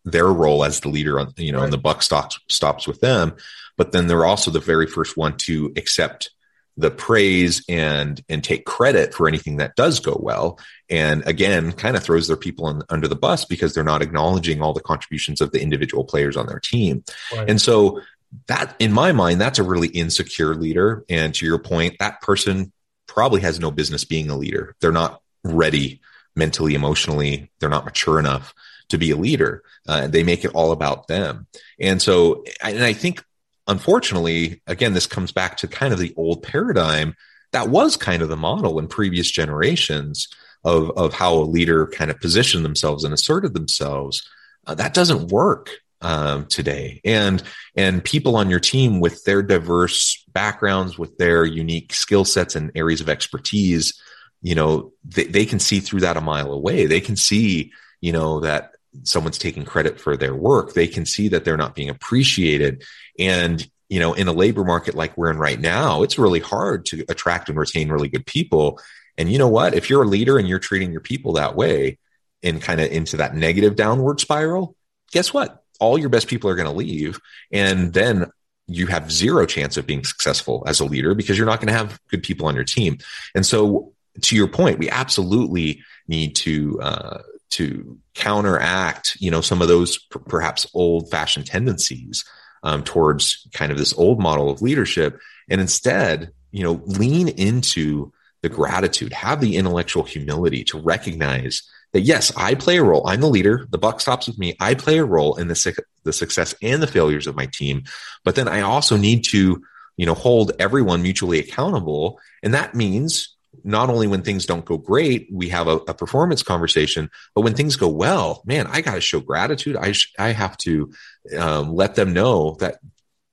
their 0.04 0.26
role 0.26 0.64
as 0.64 0.80
the 0.80 0.88
leader 0.88 1.20
on, 1.20 1.32
you 1.36 1.52
know, 1.52 1.58
right. 1.58 1.64
and 1.64 1.72
the 1.72 1.78
buck 1.78 2.02
stops, 2.02 2.38
stops 2.48 2.86
with 2.86 3.00
them. 3.00 3.34
But 3.76 3.92
then 3.92 4.06
they're 4.06 4.26
also 4.26 4.50
the 4.50 4.60
very 4.60 4.86
first 4.86 5.16
one 5.16 5.36
to 5.38 5.72
accept 5.76 6.30
the 6.76 6.90
praise 6.90 7.62
and 7.68 8.22
and 8.28 8.42
take 8.42 8.64
credit 8.64 9.12
for 9.12 9.28
anything 9.28 9.56
that 9.56 9.76
does 9.76 10.00
go 10.00 10.18
well 10.22 10.58
and 10.88 11.26
again 11.26 11.72
kind 11.72 11.96
of 11.96 12.02
throws 12.02 12.26
their 12.26 12.36
people 12.36 12.68
in, 12.68 12.82
under 12.88 13.06
the 13.06 13.16
bus 13.16 13.44
because 13.44 13.74
they're 13.74 13.84
not 13.84 14.02
acknowledging 14.02 14.62
all 14.62 14.72
the 14.72 14.80
contributions 14.80 15.40
of 15.40 15.52
the 15.52 15.60
individual 15.60 16.04
players 16.04 16.36
on 16.36 16.46
their 16.46 16.60
team 16.60 17.04
right. 17.36 17.50
and 17.50 17.60
so 17.60 18.00
that 18.46 18.74
in 18.78 18.92
my 18.92 19.12
mind 19.12 19.40
that's 19.40 19.58
a 19.58 19.64
really 19.64 19.88
insecure 19.88 20.54
leader 20.54 21.04
and 21.08 21.34
to 21.34 21.44
your 21.44 21.58
point 21.58 21.96
that 21.98 22.20
person 22.22 22.72
probably 23.06 23.40
has 23.40 23.60
no 23.60 23.70
business 23.70 24.04
being 24.04 24.30
a 24.30 24.36
leader 24.36 24.74
they're 24.80 24.92
not 24.92 25.20
ready 25.44 26.00
mentally 26.36 26.74
emotionally 26.74 27.50
they're 27.58 27.68
not 27.68 27.84
mature 27.84 28.18
enough 28.18 28.54
to 28.90 28.98
be 28.98 29.10
a 29.10 29.16
leader 29.16 29.62
uh, 29.88 30.06
they 30.06 30.22
make 30.22 30.44
it 30.44 30.54
all 30.54 30.72
about 30.72 31.06
them 31.08 31.46
and 31.80 32.02
so 32.02 32.44
and 32.62 32.84
i 32.84 32.92
think 32.92 33.22
unfortunately, 33.70 34.60
again, 34.66 34.94
this 34.94 35.06
comes 35.06 35.30
back 35.32 35.56
to 35.56 35.68
kind 35.68 35.92
of 35.94 36.00
the 36.00 36.12
old 36.16 36.42
paradigm 36.42 37.14
that 37.52 37.68
was 37.68 37.96
kind 37.96 38.20
of 38.20 38.28
the 38.28 38.36
model 38.36 38.78
in 38.78 38.86
previous 38.86 39.30
generations 39.30 40.28
of, 40.64 40.90
of 40.96 41.14
how 41.14 41.34
a 41.34 41.42
leader 41.42 41.86
kind 41.86 42.10
of 42.10 42.20
positioned 42.20 42.64
themselves 42.64 43.04
and 43.04 43.14
asserted 43.14 43.54
themselves. 43.54 44.28
Uh, 44.66 44.74
that 44.74 44.92
doesn't 44.92 45.30
work 45.30 45.70
um, 46.02 46.46
today. 46.46 47.00
And 47.04 47.42
and 47.76 48.04
people 48.04 48.36
on 48.36 48.50
your 48.50 48.60
team 48.60 49.00
with 49.00 49.24
their 49.24 49.42
diverse 49.42 50.22
backgrounds, 50.32 50.98
with 50.98 51.16
their 51.18 51.44
unique 51.44 51.92
skill 51.92 52.24
sets 52.24 52.56
and 52.56 52.72
areas 52.74 53.00
of 53.00 53.08
expertise, 53.08 54.00
you 54.42 54.54
know, 54.54 54.92
they, 55.04 55.24
they 55.24 55.46
can 55.46 55.58
see 55.58 55.80
through 55.80 56.00
that 56.00 56.16
a 56.16 56.20
mile 56.20 56.52
away. 56.52 56.86
They 56.86 57.00
can 57.00 57.16
see, 57.16 57.72
you 58.00 58.12
know, 58.12 58.40
that 58.40 58.72
someone's 59.04 59.38
taking 59.38 59.64
credit 59.64 60.00
for 60.00 60.16
their 60.16 60.34
work. 60.34 60.74
They 60.74 60.86
can 60.86 61.06
see 61.06 61.28
that 61.28 61.44
they're 61.44 61.56
not 61.56 61.74
being 61.74 61.88
appreciated. 61.88 62.84
And, 63.18 63.66
you 63.88 64.00
know, 64.00 64.14
in 64.14 64.28
a 64.28 64.32
labor 64.32 64.64
market 64.64 64.94
like 64.94 65.16
we're 65.16 65.30
in 65.30 65.38
right 65.38 65.60
now, 65.60 66.02
it's 66.02 66.18
really 66.18 66.40
hard 66.40 66.86
to 66.86 67.04
attract 67.08 67.48
and 67.48 67.58
retain 67.58 67.90
really 67.90 68.08
good 68.08 68.26
people. 68.26 68.80
And 69.16 69.30
you 69.30 69.38
know 69.38 69.48
what? 69.48 69.74
If 69.74 69.90
you're 69.90 70.02
a 70.02 70.08
leader 70.08 70.38
and 70.38 70.48
you're 70.48 70.58
treating 70.58 70.92
your 70.92 71.00
people 71.00 71.34
that 71.34 71.54
way 71.54 71.98
and 72.42 72.60
kind 72.60 72.80
of 72.80 72.90
into 72.90 73.18
that 73.18 73.34
negative 73.34 73.76
downward 73.76 74.20
spiral, 74.20 74.74
guess 75.12 75.32
what? 75.32 75.62
All 75.78 75.98
your 75.98 76.08
best 76.08 76.28
people 76.28 76.50
are 76.50 76.56
going 76.56 76.68
to 76.68 76.74
leave. 76.74 77.18
And 77.52 77.92
then 77.92 78.30
you 78.66 78.86
have 78.86 79.10
zero 79.10 79.46
chance 79.46 79.76
of 79.76 79.86
being 79.86 80.04
successful 80.04 80.62
as 80.66 80.80
a 80.80 80.84
leader 80.84 81.14
because 81.14 81.36
you're 81.36 81.46
not 81.46 81.60
going 81.60 81.72
to 81.72 81.78
have 81.78 81.98
good 82.08 82.22
people 82.22 82.46
on 82.46 82.54
your 82.54 82.64
team. 82.64 82.98
And 83.34 83.44
so, 83.44 83.92
to 84.22 84.36
your 84.36 84.48
point, 84.48 84.78
we 84.78 84.90
absolutely 84.90 85.82
need 86.08 86.34
to 86.36 86.80
uh, 86.80 87.18
to 87.50 87.98
counteract, 88.14 89.16
you 89.20 89.30
know, 89.30 89.40
some 89.40 89.60
of 89.60 89.68
those 89.68 89.98
p- 89.98 90.20
perhaps 90.28 90.66
old 90.74 91.10
fashioned 91.10 91.46
tendencies 91.46 92.24
um, 92.62 92.84
towards 92.84 93.46
kind 93.52 93.72
of 93.72 93.78
this 93.78 93.92
old 93.94 94.20
model 94.20 94.50
of 94.50 94.62
leadership, 94.62 95.18
and 95.48 95.60
instead, 95.60 96.30
you 96.52 96.62
know, 96.62 96.80
lean 96.84 97.28
into 97.28 98.12
the 98.42 98.48
gratitude, 98.48 99.12
have 99.12 99.40
the 99.40 99.56
intellectual 99.56 100.02
humility 100.02 100.64
to 100.64 100.80
recognize 100.80 101.62
that 101.92 102.02
yes, 102.02 102.32
I 102.36 102.54
play 102.54 102.78
a 102.78 102.84
role. 102.84 103.06
I'm 103.06 103.20
the 103.20 103.28
leader. 103.28 103.66
The 103.70 103.78
buck 103.78 104.00
stops 104.00 104.28
with 104.28 104.38
me. 104.38 104.56
I 104.60 104.74
play 104.74 104.98
a 104.98 105.04
role 105.04 105.34
in 105.36 105.48
the 105.48 105.56
su- 105.56 105.74
the 106.04 106.12
success 106.12 106.54
and 106.62 106.82
the 106.82 106.86
failures 106.86 107.26
of 107.26 107.36
my 107.36 107.46
team, 107.46 107.82
but 108.24 108.36
then 108.36 108.48
I 108.48 108.60
also 108.60 108.96
need 108.96 109.24
to, 109.24 109.62
you 109.96 110.06
know, 110.06 110.14
hold 110.14 110.52
everyone 110.58 111.02
mutually 111.02 111.40
accountable, 111.40 112.20
and 112.42 112.54
that 112.54 112.74
means 112.74 113.36
not 113.64 113.90
only 113.90 114.06
when 114.06 114.22
things 114.22 114.46
don't 114.46 114.64
go 114.64 114.78
great, 114.78 115.28
we 115.32 115.48
have 115.50 115.68
a, 115.68 115.76
a 115.76 115.94
performance 115.94 116.42
conversation, 116.42 117.10
but 117.34 117.42
when 117.42 117.54
things 117.54 117.76
go 117.76 117.88
well, 117.88 118.42
man, 118.44 118.66
I 118.66 118.80
got 118.80 118.94
to 118.94 119.00
show 119.00 119.20
gratitude. 119.20 119.76
I 119.76 119.92
sh- 119.92 120.12
I 120.18 120.28
have 120.28 120.56
to 120.58 120.92
um, 121.38 121.74
let 121.74 121.94
them 121.94 122.12
know 122.12 122.56
that 122.60 122.78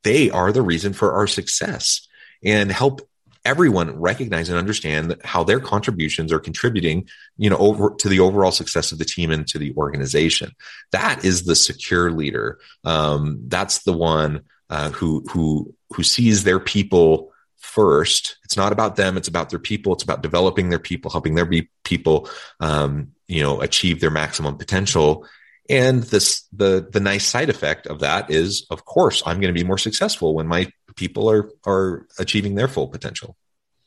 they 0.03 0.29
are 0.29 0.51
the 0.51 0.61
reason 0.61 0.93
for 0.93 1.13
our 1.13 1.27
success 1.27 2.07
and 2.43 2.71
help 2.71 3.01
everyone 3.47 3.97
recognize 3.99 4.49
and 4.49 4.57
understand 4.57 5.15
how 5.23 5.43
their 5.43 5.61
contributions 5.61 6.33
are 6.33 6.39
contributing 6.39 7.07
you 7.37 7.49
know 7.49 7.57
over 7.57 7.95
to 7.97 8.09
the 8.09 8.19
overall 8.19 8.51
success 8.51 8.91
of 8.91 8.97
the 8.97 9.05
team 9.05 9.31
and 9.31 9.47
to 9.47 9.57
the 9.57 9.73
organization 9.75 10.51
that 10.91 11.23
is 11.23 11.43
the 11.43 11.55
secure 11.55 12.11
leader 12.11 12.59
um, 12.83 13.39
that's 13.47 13.83
the 13.83 13.93
one 13.93 14.41
uh, 14.69 14.89
who 14.91 15.23
who 15.31 15.73
who 15.93 16.03
sees 16.03 16.43
their 16.43 16.59
people 16.59 17.31
first. 17.77 18.37
It's 18.43 18.57
not 18.57 18.71
about 18.71 18.95
them. 18.95 19.17
It's 19.17 19.27
about 19.27 19.51
their 19.51 19.59
people. 19.59 19.93
It's 19.93 20.01
about 20.01 20.23
developing 20.23 20.69
their 20.69 20.79
people, 20.79 21.11
helping 21.11 21.35
their 21.35 21.47
people, 21.83 22.27
um, 22.59 23.11
you 23.27 23.43
know, 23.43 23.61
achieve 23.61 23.99
their 23.99 24.09
maximum 24.09 24.57
potential. 24.57 25.27
And 25.69 26.01
this, 26.01 26.47
the, 26.51 26.87
the 26.91 26.99
nice 26.99 27.23
side 27.23 27.51
effect 27.51 27.85
of 27.85 27.99
that 27.99 28.31
is, 28.31 28.65
of 28.71 28.83
course, 28.85 29.21
I'm 29.27 29.39
going 29.39 29.53
to 29.53 29.59
be 29.59 29.67
more 29.67 29.77
successful 29.77 30.33
when 30.33 30.47
my 30.47 30.71
people 30.95 31.29
are, 31.29 31.51
are 31.67 32.07
achieving 32.17 32.55
their 32.55 32.67
full 32.67 32.87
potential. 32.87 33.37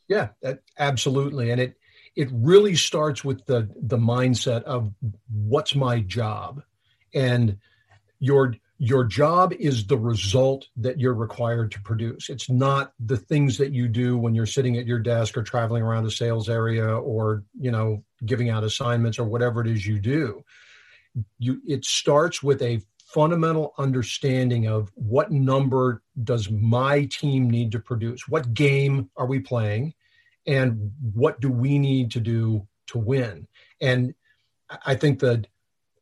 Yeah, 0.07 0.29
that, 0.41 0.59
absolutely. 0.79 1.51
And 1.51 1.59
it, 1.59 1.75
it 2.15 2.29
really 2.31 2.75
starts 2.75 3.25
with 3.25 3.45
the, 3.45 3.69
the 3.75 3.97
mindset 3.97 4.63
of 4.63 4.93
what's 5.29 5.75
my 5.75 5.99
job 5.99 6.63
and 7.13 7.57
your, 8.19 8.55
your 8.83 9.03
job 9.03 9.53
is 9.53 9.85
the 9.85 9.97
result 9.97 10.67
that 10.75 10.99
you're 10.99 11.13
required 11.13 11.71
to 11.71 11.79
produce. 11.83 12.31
It's 12.31 12.49
not 12.49 12.93
the 12.99 13.15
things 13.15 13.59
that 13.59 13.71
you 13.71 13.87
do 13.87 14.17
when 14.17 14.33
you're 14.33 14.47
sitting 14.47 14.75
at 14.75 14.87
your 14.87 14.97
desk 14.97 15.37
or 15.37 15.43
traveling 15.43 15.83
around 15.83 16.07
a 16.07 16.09
sales 16.09 16.49
area 16.49 16.87
or, 16.87 17.43
you 17.59 17.69
know, 17.69 18.03
giving 18.25 18.49
out 18.49 18.63
assignments 18.63 19.19
or 19.19 19.25
whatever 19.25 19.61
it 19.61 19.67
is 19.67 19.85
you 19.85 19.99
do. 19.99 20.43
You 21.37 21.61
it 21.67 21.85
starts 21.85 22.41
with 22.41 22.63
a 22.63 22.81
fundamental 23.05 23.75
understanding 23.77 24.67
of 24.67 24.91
what 24.95 25.31
number 25.31 26.01
does 26.23 26.49
my 26.49 27.05
team 27.05 27.51
need 27.51 27.73
to 27.73 27.79
produce? 27.79 28.27
What 28.27 28.51
game 28.51 29.11
are 29.15 29.27
we 29.27 29.41
playing? 29.41 29.93
And 30.47 30.91
what 31.13 31.39
do 31.39 31.51
we 31.51 31.77
need 31.77 32.09
to 32.13 32.19
do 32.19 32.67
to 32.87 32.97
win? 32.97 33.47
And 33.79 34.15
I 34.83 34.95
think 34.95 35.19
that 35.19 35.45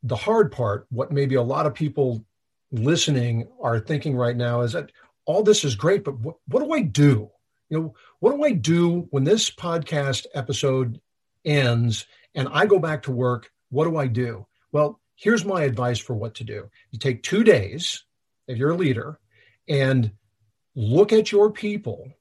the 0.01 0.15
hard 0.15 0.53
part, 0.53 0.87
what 0.91 1.11
maybe 1.11 1.35
a 1.35 1.43
lot 1.43 1.65
of 1.65 1.73
people 1.73 2.23
listening 2.71 3.47
are 3.61 3.79
thinking 3.79 4.15
right 4.15 4.35
now 4.35 4.61
is 4.61 4.73
that 4.73 4.91
all 5.25 5.43
this 5.43 5.63
is 5.63 5.75
great, 5.75 6.03
but 6.03 6.19
what, 6.19 6.37
what 6.47 6.63
do 6.63 6.73
I 6.73 6.81
do? 6.81 7.29
You 7.69 7.79
know, 7.79 7.95
what 8.19 8.35
do 8.35 8.43
I 8.43 8.51
do 8.51 9.07
when 9.11 9.23
this 9.23 9.49
podcast 9.49 10.25
episode 10.33 10.99
ends 11.45 12.07
and 12.35 12.47
I 12.51 12.65
go 12.65 12.79
back 12.79 13.03
to 13.03 13.11
work? 13.11 13.51
What 13.69 13.85
do 13.85 13.97
I 13.97 14.07
do? 14.07 14.47
Well, 14.71 14.99
here's 15.15 15.45
my 15.45 15.63
advice 15.63 15.99
for 15.99 16.15
what 16.15 16.35
to 16.35 16.43
do. 16.43 16.69
You 16.91 16.99
take 16.99 17.23
two 17.23 17.43
days, 17.43 18.03
if 18.47 18.57
you're 18.57 18.71
a 18.71 18.77
leader, 18.77 19.19
and 19.67 20.11
look 20.75 21.13
at 21.13 21.31
your 21.31 21.51
people 21.51 22.11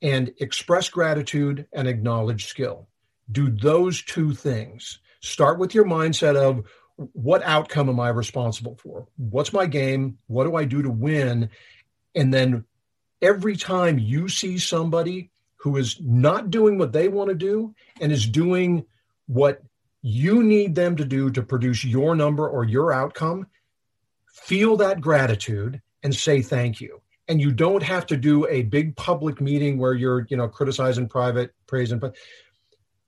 and 0.00 0.32
express 0.40 0.88
gratitude 0.88 1.66
and 1.72 1.86
acknowledge 1.86 2.46
skill. 2.46 2.88
Do 3.30 3.50
those 3.50 4.02
two 4.02 4.34
things. 4.34 4.98
Start 5.20 5.58
with 5.58 5.74
your 5.74 5.84
mindset 5.84 6.36
of 6.36 6.66
what 7.12 7.42
outcome 7.42 7.88
am 7.88 8.00
I 8.00 8.08
responsible 8.08 8.76
for? 8.76 9.06
What's 9.16 9.52
my 9.52 9.66
game? 9.66 10.18
What 10.26 10.44
do 10.44 10.56
I 10.56 10.64
do 10.64 10.82
to 10.82 10.90
win? 10.90 11.50
And 12.14 12.32
then 12.32 12.64
every 13.20 13.56
time 13.56 13.98
you 13.98 14.28
see 14.28 14.58
somebody 14.58 15.30
who 15.56 15.76
is 15.76 15.98
not 16.00 16.50
doing 16.50 16.78
what 16.78 16.92
they 16.92 17.08
want 17.08 17.28
to 17.28 17.34
do 17.34 17.74
and 18.00 18.10
is 18.10 18.26
doing 18.26 18.84
what 19.26 19.62
you 20.02 20.42
need 20.42 20.74
them 20.74 20.96
to 20.96 21.04
do 21.04 21.30
to 21.30 21.42
produce 21.42 21.84
your 21.84 22.16
number 22.16 22.48
or 22.48 22.64
your 22.64 22.92
outcome, 22.92 23.46
feel 24.26 24.76
that 24.76 25.00
gratitude 25.00 25.80
and 26.02 26.14
say 26.14 26.42
thank 26.42 26.80
you. 26.80 27.00
And 27.28 27.40
you 27.40 27.52
don't 27.52 27.82
have 27.82 28.06
to 28.06 28.16
do 28.16 28.46
a 28.48 28.62
big 28.62 28.96
public 28.96 29.40
meeting 29.40 29.78
where 29.78 29.94
you're, 29.94 30.26
you 30.28 30.36
know, 30.36 30.48
criticizing 30.48 31.08
private, 31.08 31.54
praising, 31.66 32.00
but 32.00 32.16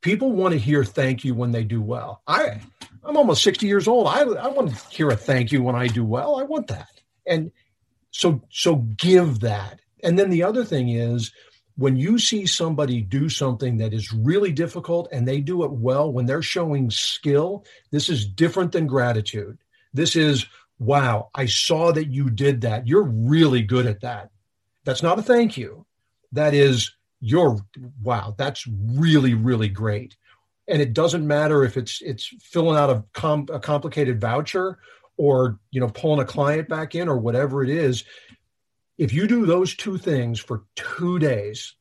people 0.01 0.31
want 0.31 0.53
to 0.53 0.59
hear 0.59 0.85
thank 0.85 1.25
you 1.25 1.35
when 1.35 1.51
they 1.51 1.65
do 1.65 1.83
well. 1.83 2.23
I 2.27 2.61
I'm 3.05 3.17
almost 3.17 3.43
60 3.43 3.67
years 3.67 3.89
old. 3.89 4.07
I 4.09 4.21
I 4.23 4.49
want 4.49 4.71
to 4.71 4.89
hear 4.89 5.11
a 5.11 5.17
thank 5.17 5.53
you 5.53 5.63
when 5.63 5.75
I 5.75 5.87
do 5.87 6.05
well. 6.05 6.37
I 6.37 6.43
want 6.43 6.69
that. 6.69 7.01
And 7.27 7.53
so 8.11 8.43
so 8.51 8.77
give 8.77 9.41
that. 9.41 9.81
And 10.03 10.19
then 10.19 10.31
the 10.31 10.43
other 10.43 10.65
thing 10.65 10.91
is 10.91 11.33
when 11.77 11.97
you 11.97 12.19
see 12.19 12.47
somebody 12.47 13.01
do 13.01 13.29
something 13.29 13.79
that 13.79 13.93
is 13.93 14.13
really 14.13 14.53
difficult 14.53 15.09
and 15.11 15.27
they 15.27 15.41
do 15.41 15.65
it 15.65 15.73
well 15.73 16.13
when 16.13 16.27
they're 16.27 16.43
showing 16.43 16.91
skill, 16.91 17.65
this 17.91 18.09
is 18.09 18.27
different 18.27 18.73
than 18.73 18.87
gratitude. 18.87 19.59
This 19.93 20.17
is 20.17 20.47
wow, 20.79 21.31
I 21.35 21.47
saw 21.47 21.93
that 21.93 22.09
you 22.09 22.31
did 22.31 22.63
that. 22.63 22.87
You're 22.87 23.05
really 23.05 23.63
good 23.63 23.87
at 23.87 24.01
that. 24.01 24.31
That's 24.85 25.03
not 25.03 25.19
a 25.19 25.23
thank 25.23 25.57
you. 25.57 25.87
That 26.33 26.55
is 26.55 26.95
you're 27.21 27.59
wow 28.03 28.35
that's 28.37 28.67
really 28.67 29.33
really 29.33 29.69
great 29.69 30.15
and 30.67 30.81
it 30.81 30.93
doesn't 30.93 31.27
matter 31.27 31.65
if 31.65 31.77
it's 31.77 32.01
it's 32.01 32.27
filling 32.41 32.77
out 32.77 32.91
a, 32.91 33.05
com- 33.13 33.49
a 33.53 33.61
complicated 33.61 34.21
voucher 34.21 34.79
or 35.17 35.59
you 35.71 35.81
know 35.81 35.89
pulling 35.89 36.21
a 36.21 36.25
client 36.25 36.69
back 36.69 36.95
in 36.95 37.09
or 37.09 37.19
whatever 37.19 37.63
it 37.63 37.71
is. 37.71 38.05
If 38.97 39.13
you 39.13 39.27
do 39.27 39.47
those 39.47 39.75
two 39.75 39.99
things 39.99 40.39
for 40.39 40.65
two 40.77 41.19
days 41.19 41.75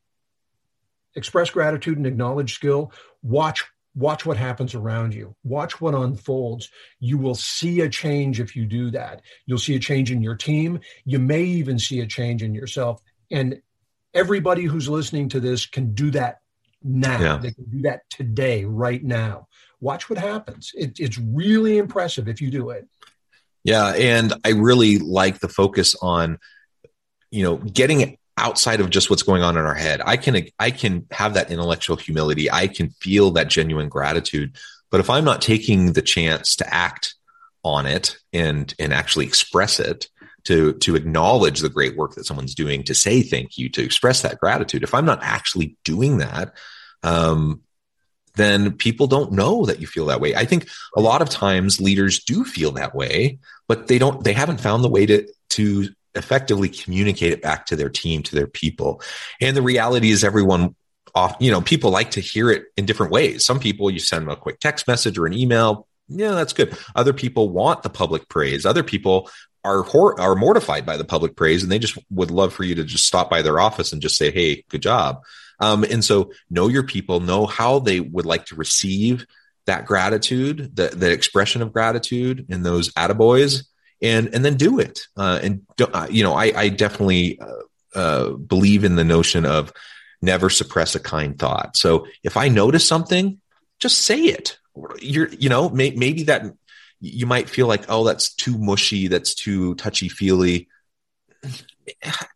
express 1.15 1.51
gratitude 1.51 1.97
and 1.97 2.07
acknowledge 2.07 2.55
skill 2.55 2.91
watch 3.21 3.63
watch 3.95 4.25
what 4.25 4.37
happens 4.37 4.73
around 4.73 5.13
you. 5.13 5.35
Watch 5.43 5.79
what 5.79 5.93
unfolds. 5.93 6.69
You 6.99 7.17
will 7.17 7.35
see 7.35 7.81
a 7.81 7.89
change 7.89 8.39
if 8.39 8.55
you 8.55 8.65
do 8.65 8.91
that. 8.91 9.21
You'll 9.45 9.59
see 9.59 9.75
a 9.75 9.79
change 9.79 10.11
in 10.11 10.21
your 10.21 10.35
team. 10.35 10.79
You 11.05 11.19
may 11.19 11.43
even 11.43 11.77
see 11.77 11.99
a 11.99 12.07
change 12.07 12.43
in 12.43 12.55
yourself. 12.55 13.01
And 13.29 13.61
everybody 14.13 14.63
who's 14.63 14.89
listening 14.89 15.29
to 15.29 15.39
this 15.39 15.65
can 15.65 15.93
do 15.93 16.11
that 16.11 16.39
now. 16.83 17.19
Yeah. 17.19 17.37
they 17.37 17.51
can 17.51 17.65
do 17.65 17.81
that 17.83 18.01
today 18.09 18.65
right 18.65 19.03
now. 19.03 19.47
Watch 19.79 20.09
what 20.09 20.19
happens. 20.19 20.71
It, 20.75 20.99
it's 20.99 21.17
really 21.17 21.77
impressive 21.77 22.27
if 22.27 22.41
you 22.41 22.49
do 22.49 22.69
it. 22.69 22.87
Yeah 23.63 23.93
and 23.93 24.33
i 24.43 24.49
really 24.49 24.97
like 24.99 25.39
the 25.39 25.47
focus 25.47 25.95
on 26.01 26.37
you 27.31 27.43
know 27.43 27.55
getting 27.57 28.17
outside 28.35 28.81
of 28.81 28.89
just 28.89 29.09
what's 29.09 29.23
going 29.23 29.43
on 29.43 29.57
in 29.57 29.65
our 29.65 29.73
head. 29.73 30.01
I 30.05 30.17
can 30.17 30.47
i 30.59 30.71
can 30.71 31.05
have 31.11 31.35
that 31.35 31.51
intellectual 31.51 31.95
humility. 31.95 32.51
I 32.51 32.67
can 32.67 32.89
feel 33.01 33.31
that 33.31 33.47
genuine 33.47 33.89
gratitude. 33.89 34.57
But 34.91 34.99
if 34.99 35.09
i'm 35.09 35.25
not 35.25 35.41
taking 35.41 35.93
the 35.93 36.01
chance 36.01 36.55
to 36.57 36.73
act 36.73 37.15
on 37.63 37.85
it 37.85 38.17
and 38.31 38.73
and 38.77 38.93
actually 38.93 39.25
express 39.25 39.79
it 39.79 40.07
to 40.43 40.73
to 40.73 40.95
acknowledge 40.95 41.59
the 41.59 41.69
great 41.69 41.95
work 41.95 42.15
that 42.15 42.25
someone's 42.25 42.55
doing 42.55 42.83
to 42.83 42.93
say 42.93 43.21
thank 43.21 43.57
you 43.57 43.69
to 43.69 43.83
express 43.83 44.21
that 44.21 44.39
gratitude 44.39 44.83
if 44.83 44.93
i'm 44.93 45.05
not 45.05 45.19
actually 45.21 45.77
doing 45.83 46.17
that 46.17 46.53
um 47.03 47.61
then 48.35 48.73
people 48.73 49.05
don't 49.05 49.31
know 49.31 49.65
that 49.65 49.79
you 49.79 49.87
feel 49.87 50.05
that 50.07 50.21
way 50.21 50.35
i 50.35 50.45
think 50.45 50.67
a 50.95 51.01
lot 51.01 51.21
of 51.21 51.29
times 51.29 51.79
leaders 51.79 52.23
do 52.23 52.43
feel 52.43 52.71
that 52.71 52.95
way 52.95 53.37
but 53.67 53.87
they 53.87 53.99
don't 53.99 54.23
they 54.23 54.33
haven't 54.33 54.59
found 54.59 54.83
the 54.83 54.89
way 54.89 55.05
to 55.05 55.27
to 55.49 55.87
effectively 56.15 56.69
communicate 56.69 57.31
it 57.31 57.41
back 57.41 57.65
to 57.67 57.75
their 57.75 57.89
team, 57.89 58.23
to 58.23 58.35
their 58.35 58.47
people. 58.47 59.01
And 59.41 59.55
the 59.55 59.61
reality 59.61 60.11
is 60.11 60.23
everyone 60.23 60.75
off, 61.15 61.35
you 61.39 61.51
know, 61.51 61.61
people 61.61 61.91
like 61.91 62.11
to 62.11 62.19
hear 62.19 62.49
it 62.49 62.65
in 62.77 62.85
different 62.85 63.11
ways. 63.11 63.45
Some 63.45 63.59
people 63.59 63.91
you 63.91 63.99
send 63.99 64.23
them 64.23 64.29
a 64.29 64.35
quick 64.35 64.59
text 64.59 64.87
message 64.87 65.17
or 65.17 65.25
an 65.25 65.33
email. 65.33 65.87
Yeah, 66.07 66.31
that's 66.31 66.53
good. 66.53 66.77
Other 66.95 67.13
people 67.13 67.49
want 67.49 67.83
the 67.83 67.89
public 67.89 68.27
praise. 68.29 68.65
Other 68.65 68.83
people 68.83 69.29
are 69.63 69.83
hor- 69.83 70.19
are 70.19 70.35
mortified 70.35 70.85
by 70.85 70.97
the 70.97 71.05
public 71.05 71.35
praise 71.35 71.63
and 71.63 71.71
they 71.71 71.79
just 71.79 71.97
would 72.09 72.31
love 72.31 72.53
for 72.53 72.63
you 72.63 72.75
to 72.75 72.83
just 72.83 73.05
stop 73.05 73.29
by 73.29 73.41
their 73.41 73.59
office 73.59 73.93
and 73.93 74.01
just 74.01 74.17
say, 74.17 74.29
"Hey, 74.29 74.65
good 74.69 74.81
job." 74.81 75.21
Um, 75.59 75.83
and 75.83 76.03
so 76.03 76.31
know 76.49 76.67
your 76.67 76.83
people, 76.83 77.19
know 77.19 77.45
how 77.45 77.79
they 77.79 77.99
would 77.99 78.25
like 78.25 78.45
to 78.47 78.55
receive 78.55 79.25
that 79.65 79.85
gratitude, 79.85 80.75
the, 80.75 80.87
the 80.89 81.11
expression 81.11 81.61
of 81.61 81.71
gratitude 81.71 82.45
in 82.49 82.63
those 82.63 82.91
attaboys, 82.93 83.65
and 84.01 84.33
and 84.33 84.43
then 84.43 84.57
do 84.57 84.79
it. 84.79 85.07
Uh, 85.15 85.39
and 85.41 85.61
uh, 85.79 86.07
you 86.09 86.23
know, 86.23 86.33
I, 86.33 86.51
I 86.55 86.69
definitely 86.69 87.39
uh, 87.39 87.97
uh, 87.97 88.29
believe 88.31 88.83
in 88.83 88.95
the 88.95 89.03
notion 89.03 89.45
of 89.45 89.71
never 90.21 90.49
suppress 90.49 90.95
a 90.95 90.99
kind 90.99 91.37
thought. 91.37 91.77
So 91.77 92.07
if 92.23 92.37
I 92.37 92.49
notice 92.49 92.85
something, 92.85 93.39
just 93.79 94.03
say 94.03 94.19
it. 94.19 94.57
You're, 94.99 95.29
you 95.29 95.49
know, 95.49 95.69
may, 95.69 95.91
maybe 95.91 96.23
that 96.23 96.45
you 96.99 97.25
might 97.25 97.49
feel 97.49 97.67
like, 97.67 97.85
oh, 97.89 98.03
that's 98.03 98.33
too 98.33 98.57
mushy, 98.57 99.07
that's 99.07 99.35
too 99.35 99.75
touchy 99.75 100.09
feely 100.09 100.69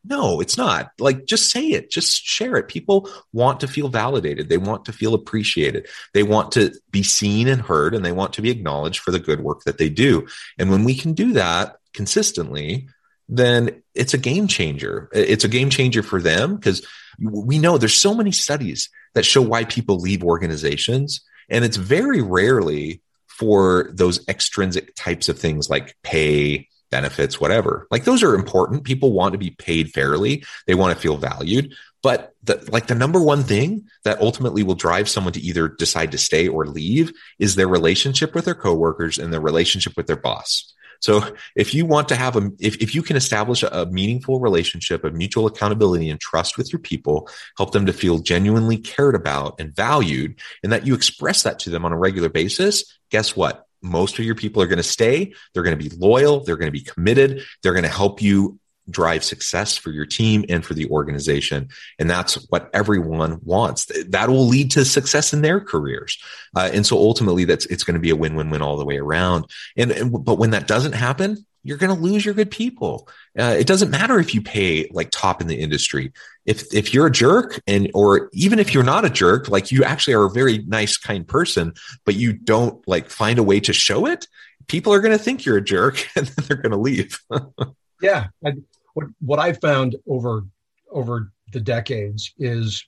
no, 0.03 0.39
it's 0.39 0.57
not. 0.57 0.91
Like, 0.99 1.25
just 1.25 1.51
say 1.51 1.67
it, 1.67 1.91
just 1.91 2.23
share 2.23 2.55
it. 2.57 2.67
People 2.67 3.09
want 3.33 3.59
to 3.61 3.67
feel 3.67 3.89
validated. 3.89 4.49
They 4.49 4.57
want 4.57 4.85
to 4.85 4.93
feel 4.93 5.13
appreciated. 5.13 5.87
They 6.13 6.23
want 6.23 6.51
to 6.53 6.73
be 6.91 7.03
seen 7.03 7.47
and 7.47 7.61
heard, 7.61 7.93
and 7.93 8.05
they 8.05 8.11
want 8.11 8.33
to 8.33 8.41
be 8.41 8.49
acknowledged 8.49 8.99
for 8.99 9.11
the 9.11 9.19
good 9.19 9.41
work 9.41 9.63
that 9.63 9.77
they 9.77 9.89
do. 9.89 10.27
And 10.57 10.69
when 10.69 10.83
we 10.83 10.95
can 10.95 11.13
do 11.13 11.33
that 11.33 11.77
consistently, 11.93 12.89
then 13.29 13.81
it's 13.93 14.13
a 14.13 14.17
game 14.17 14.47
changer. 14.47 15.09
It's 15.11 15.43
a 15.43 15.49
game 15.49 15.69
changer 15.69 16.03
for 16.03 16.21
them 16.21 16.55
because 16.55 16.85
we 17.19 17.59
know 17.59 17.77
there's 17.77 17.97
so 17.97 18.13
many 18.13 18.31
studies 18.31 18.89
that 19.15 19.25
show 19.25 19.41
why 19.41 19.65
people 19.65 19.99
leave 19.99 20.23
organizations. 20.23 21.21
And 21.49 21.65
it's 21.65 21.77
very 21.77 22.21
rarely 22.21 23.01
for 23.27 23.89
those 23.93 24.27
extrinsic 24.27 24.95
types 24.95 25.29
of 25.29 25.37
things 25.37 25.69
like 25.69 25.95
pay, 26.03 26.69
benefits, 26.89 27.39
whatever. 27.39 27.87
Like 27.91 28.03
those 28.03 28.23
are 28.23 28.35
important. 28.35 28.83
People 28.83 29.11
want 29.11 29.33
to 29.33 29.37
be 29.37 29.51
paid 29.51 29.91
fairly. 29.91 30.43
They 30.65 30.75
want 30.75 30.95
to 30.95 31.01
feel 31.01 31.17
valued. 31.17 31.73
But 32.03 32.33
the, 32.43 32.63
like 32.71 32.87
the 32.87 32.95
number 32.95 33.21
one 33.21 33.43
thing 33.43 33.87
that 34.03 34.21
ultimately 34.21 34.63
will 34.63 34.75
drive 34.75 35.09
someone 35.09 35.33
to 35.33 35.41
either 35.41 35.67
decide 35.67 36.11
to 36.11 36.17
stay 36.17 36.47
or 36.47 36.65
leave 36.65 37.11
is 37.39 37.55
their 37.55 37.67
relationship 37.67 38.35
with 38.35 38.45
their 38.45 38.55
coworkers 38.55 39.17
and 39.17 39.33
their 39.33 39.41
relationship 39.41 39.93
with 39.97 40.07
their 40.07 40.15
boss. 40.15 40.73
So 40.99 41.35
if 41.55 41.73
you 41.73 41.85
want 41.85 42.09
to 42.09 42.15
have 42.15 42.35
a, 42.35 42.49
if, 42.59 42.77
if 42.77 42.95
you 42.95 43.03
can 43.03 43.17
establish 43.17 43.61
a, 43.61 43.81
a 43.81 43.85
meaningful 43.85 44.39
relationship 44.39 45.03
of 45.03 45.13
mutual 45.13 45.45
accountability 45.45 46.09
and 46.09 46.19
trust 46.19 46.57
with 46.57 46.71
your 46.71 46.79
people, 46.79 47.29
help 47.55 47.71
them 47.71 47.85
to 47.85 47.93
feel 47.93 48.19
genuinely 48.19 48.77
cared 48.77 49.13
about 49.13 49.59
and 49.59 49.75
valued, 49.75 50.39
and 50.63 50.71
that 50.71 50.87
you 50.87 50.95
express 50.95 51.43
that 51.43 51.59
to 51.59 51.69
them 51.69 51.85
on 51.85 51.91
a 51.91 51.97
regular 51.97 52.29
basis, 52.29 52.97
guess 53.11 53.35
what? 53.35 53.66
Most 53.81 54.19
of 54.19 54.25
your 54.25 54.35
people 54.35 54.61
are 54.61 54.67
going 54.67 54.77
to 54.77 54.83
stay. 54.83 55.33
They're 55.53 55.63
going 55.63 55.77
to 55.77 55.89
be 55.89 55.95
loyal. 55.95 56.43
They're 56.43 56.57
going 56.57 56.67
to 56.67 56.79
be 56.79 56.81
committed. 56.81 57.43
They're 57.63 57.73
going 57.73 57.83
to 57.83 57.89
help 57.89 58.21
you 58.21 58.59
drive 58.89 59.23
success 59.23 59.75
for 59.75 59.91
your 59.91 60.05
team 60.05 60.45
and 60.47 60.65
for 60.65 60.73
the 60.73 60.89
organization. 60.89 61.67
And 61.99 62.09
that's 62.09 62.35
what 62.49 62.69
everyone 62.73 63.39
wants. 63.43 63.91
That 64.07 64.29
will 64.29 64.47
lead 64.47 64.71
to 64.71 64.85
success 64.85 65.33
in 65.33 65.41
their 65.41 65.59
careers. 65.59 66.17
Uh, 66.55 66.69
and 66.73 66.85
so 66.85 66.97
ultimately 66.97 67.43
that's, 67.45 67.65
it's 67.65 67.83
going 67.83 67.95
to 67.95 67.99
be 67.99 68.11
a 68.11 68.15
win-win-win 68.15 68.61
all 68.61 68.77
the 68.77 68.85
way 68.85 68.97
around. 68.97 69.45
And, 69.75 69.91
and 69.91 70.23
but 70.23 70.37
when 70.37 70.51
that 70.51 70.67
doesn't 70.67 70.93
happen, 70.93 71.45
you're 71.67 71.77
going 71.77 71.93
to 71.93 72.01
lose 72.01 72.23
your 72.23 72.33
good 72.33 72.49
people. 72.49 73.09
Uh, 73.37 73.57
it 73.59 73.67
doesn't 73.67 73.91
matter 73.91 74.19
if 74.19 74.33
you 74.33 74.41
pay 74.41 74.87
like 74.91 75.09
top 75.11 75.41
in 75.41 75.47
the 75.47 75.59
industry. 75.59 76.13
If 76.45 76.73
if 76.73 76.93
you're 76.93 77.07
a 77.07 77.11
jerk 77.11 77.59
and 77.67 77.91
or 77.93 78.29
even 78.31 78.57
if 78.57 78.73
you're 78.73 78.83
not 78.83 79.03
a 79.03 79.09
jerk, 79.09 79.49
like 79.49 79.69
you 79.69 79.83
actually 79.83 80.13
are 80.13 80.23
a 80.23 80.31
very 80.31 80.59
nice, 80.59 80.95
kind 80.95 81.27
person, 81.27 81.73
but 82.05 82.15
you 82.15 82.31
don't 82.31 82.87
like 82.87 83.09
find 83.09 83.37
a 83.37 83.43
way 83.43 83.59
to 83.59 83.73
show 83.73 84.05
it, 84.05 84.29
people 84.67 84.93
are 84.93 85.01
going 85.01 85.17
to 85.17 85.21
think 85.21 85.43
you're 85.43 85.57
a 85.57 85.61
jerk 85.61 86.07
and 86.15 86.27
then 86.27 86.45
they're 86.47 86.55
going 86.55 86.71
to 86.71 86.77
leave. 86.77 87.19
yeah, 88.01 88.27
I, 88.45 88.53
what 88.93 89.07
what 89.19 89.39
I've 89.39 89.59
found 89.59 89.97
over 90.07 90.45
over 90.89 91.33
the 91.51 91.59
decades 91.59 92.33
is 92.39 92.85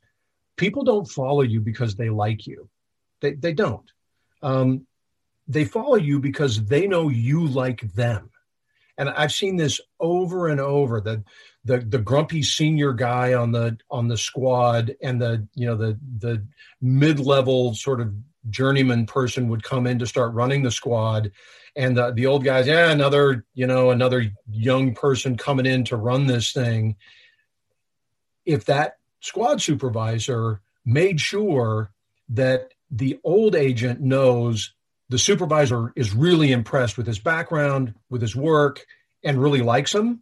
people 0.56 0.86
don't 0.86 1.06
follow 1.06 1.42
you 1.42 1.60
because 1.60 1.96
they 1.96 2.10
like 2.10 2.48
you. 2.48 2.70
They 3.20 3.34
they 3.34 3.52
don't. 3.52 3.92
Um, 4.42 4.88
they 5.50 5.66
follow 5.66 5.98
you 5.98 6.22
because 6.22 6.64
they 6.64 6.88
know 6.88 7.10
you 7.10 7.46
like 7.46 7.82
them 7.94 8.30
and 9.00 9.10
I've 9.10 9.32
seen 9.32 9.56
this 9.56 9.80
over 10.00 10.50
and 10.50 10.60
over. 10.60 11.00
The 11.02 11.24
the 11.64 11.80
the 11.80 11.98
grumpy 11.98 12.44
senior 12.44 12.94
guy 12.94 13.34
on 13.34 13.54
the 13.54 13.78
on 13.90 14.10
the 14.10 14.18
squad 14.18 14.96
and 15.02 15.20
the 15.20 15.48
you 15.56 15.66
know 15.66 15.76
the 15.76 15.98
the 16.20 16.46
mid 16.82 17.20
level 17.20 17.74
sort 17.74 18.02
of 18.02 18.14
journeyman 18.50 19.06
person 19.06 19.48
would 19.48 19.64
come 19.64 19.88
in 19.88 20.00
to 20.00 20.06
start 20.06 20.34
running 20.34 20.64
the 20.64 20.72
squad, 20.72 21.32
and 21.76 21.98
the 21.98 22.12
the 22.12 22.26
old 22.26 22.44
guys, 22.44 22.68
yeah, 22.68 22.92
another 22.92 23.46
you 23.54 23.66
know 23.66 23.90
another 23.90 24.32
young 24.52 24.94
person 24.94 25.38
coming 25.38 25.66
in 25.66 25.86
to 25.86 25.96
run 25.96 26.28
this 26.28 26.52
thing. 26.52 26.98
If 28.46 28.66
that 28.66 28.98
squad 29.22 29.62
supervisor 29.62 30.62
made 30.86 31.22
sure 31.22 31.92
that 32.30 32.74
the 32.92 33.18
old 33.24 33.56
agent 33.56 34.02
knows 34.02 34.74
the 35.10 35.18
supervisor 35.18 35.92
is 35.96 36.14
really 36.14 36.52
impressed 36.52 36.98
with 36.98 37.08
his 37.08 37.20
background, 37.20 37.94
with 38.10 38.22
his 38.22 38.36
work, 38.36 38.86
and 39.24 39.42
really 39.42 39.62
likes 39.62 39.94
him, 39.94 40.22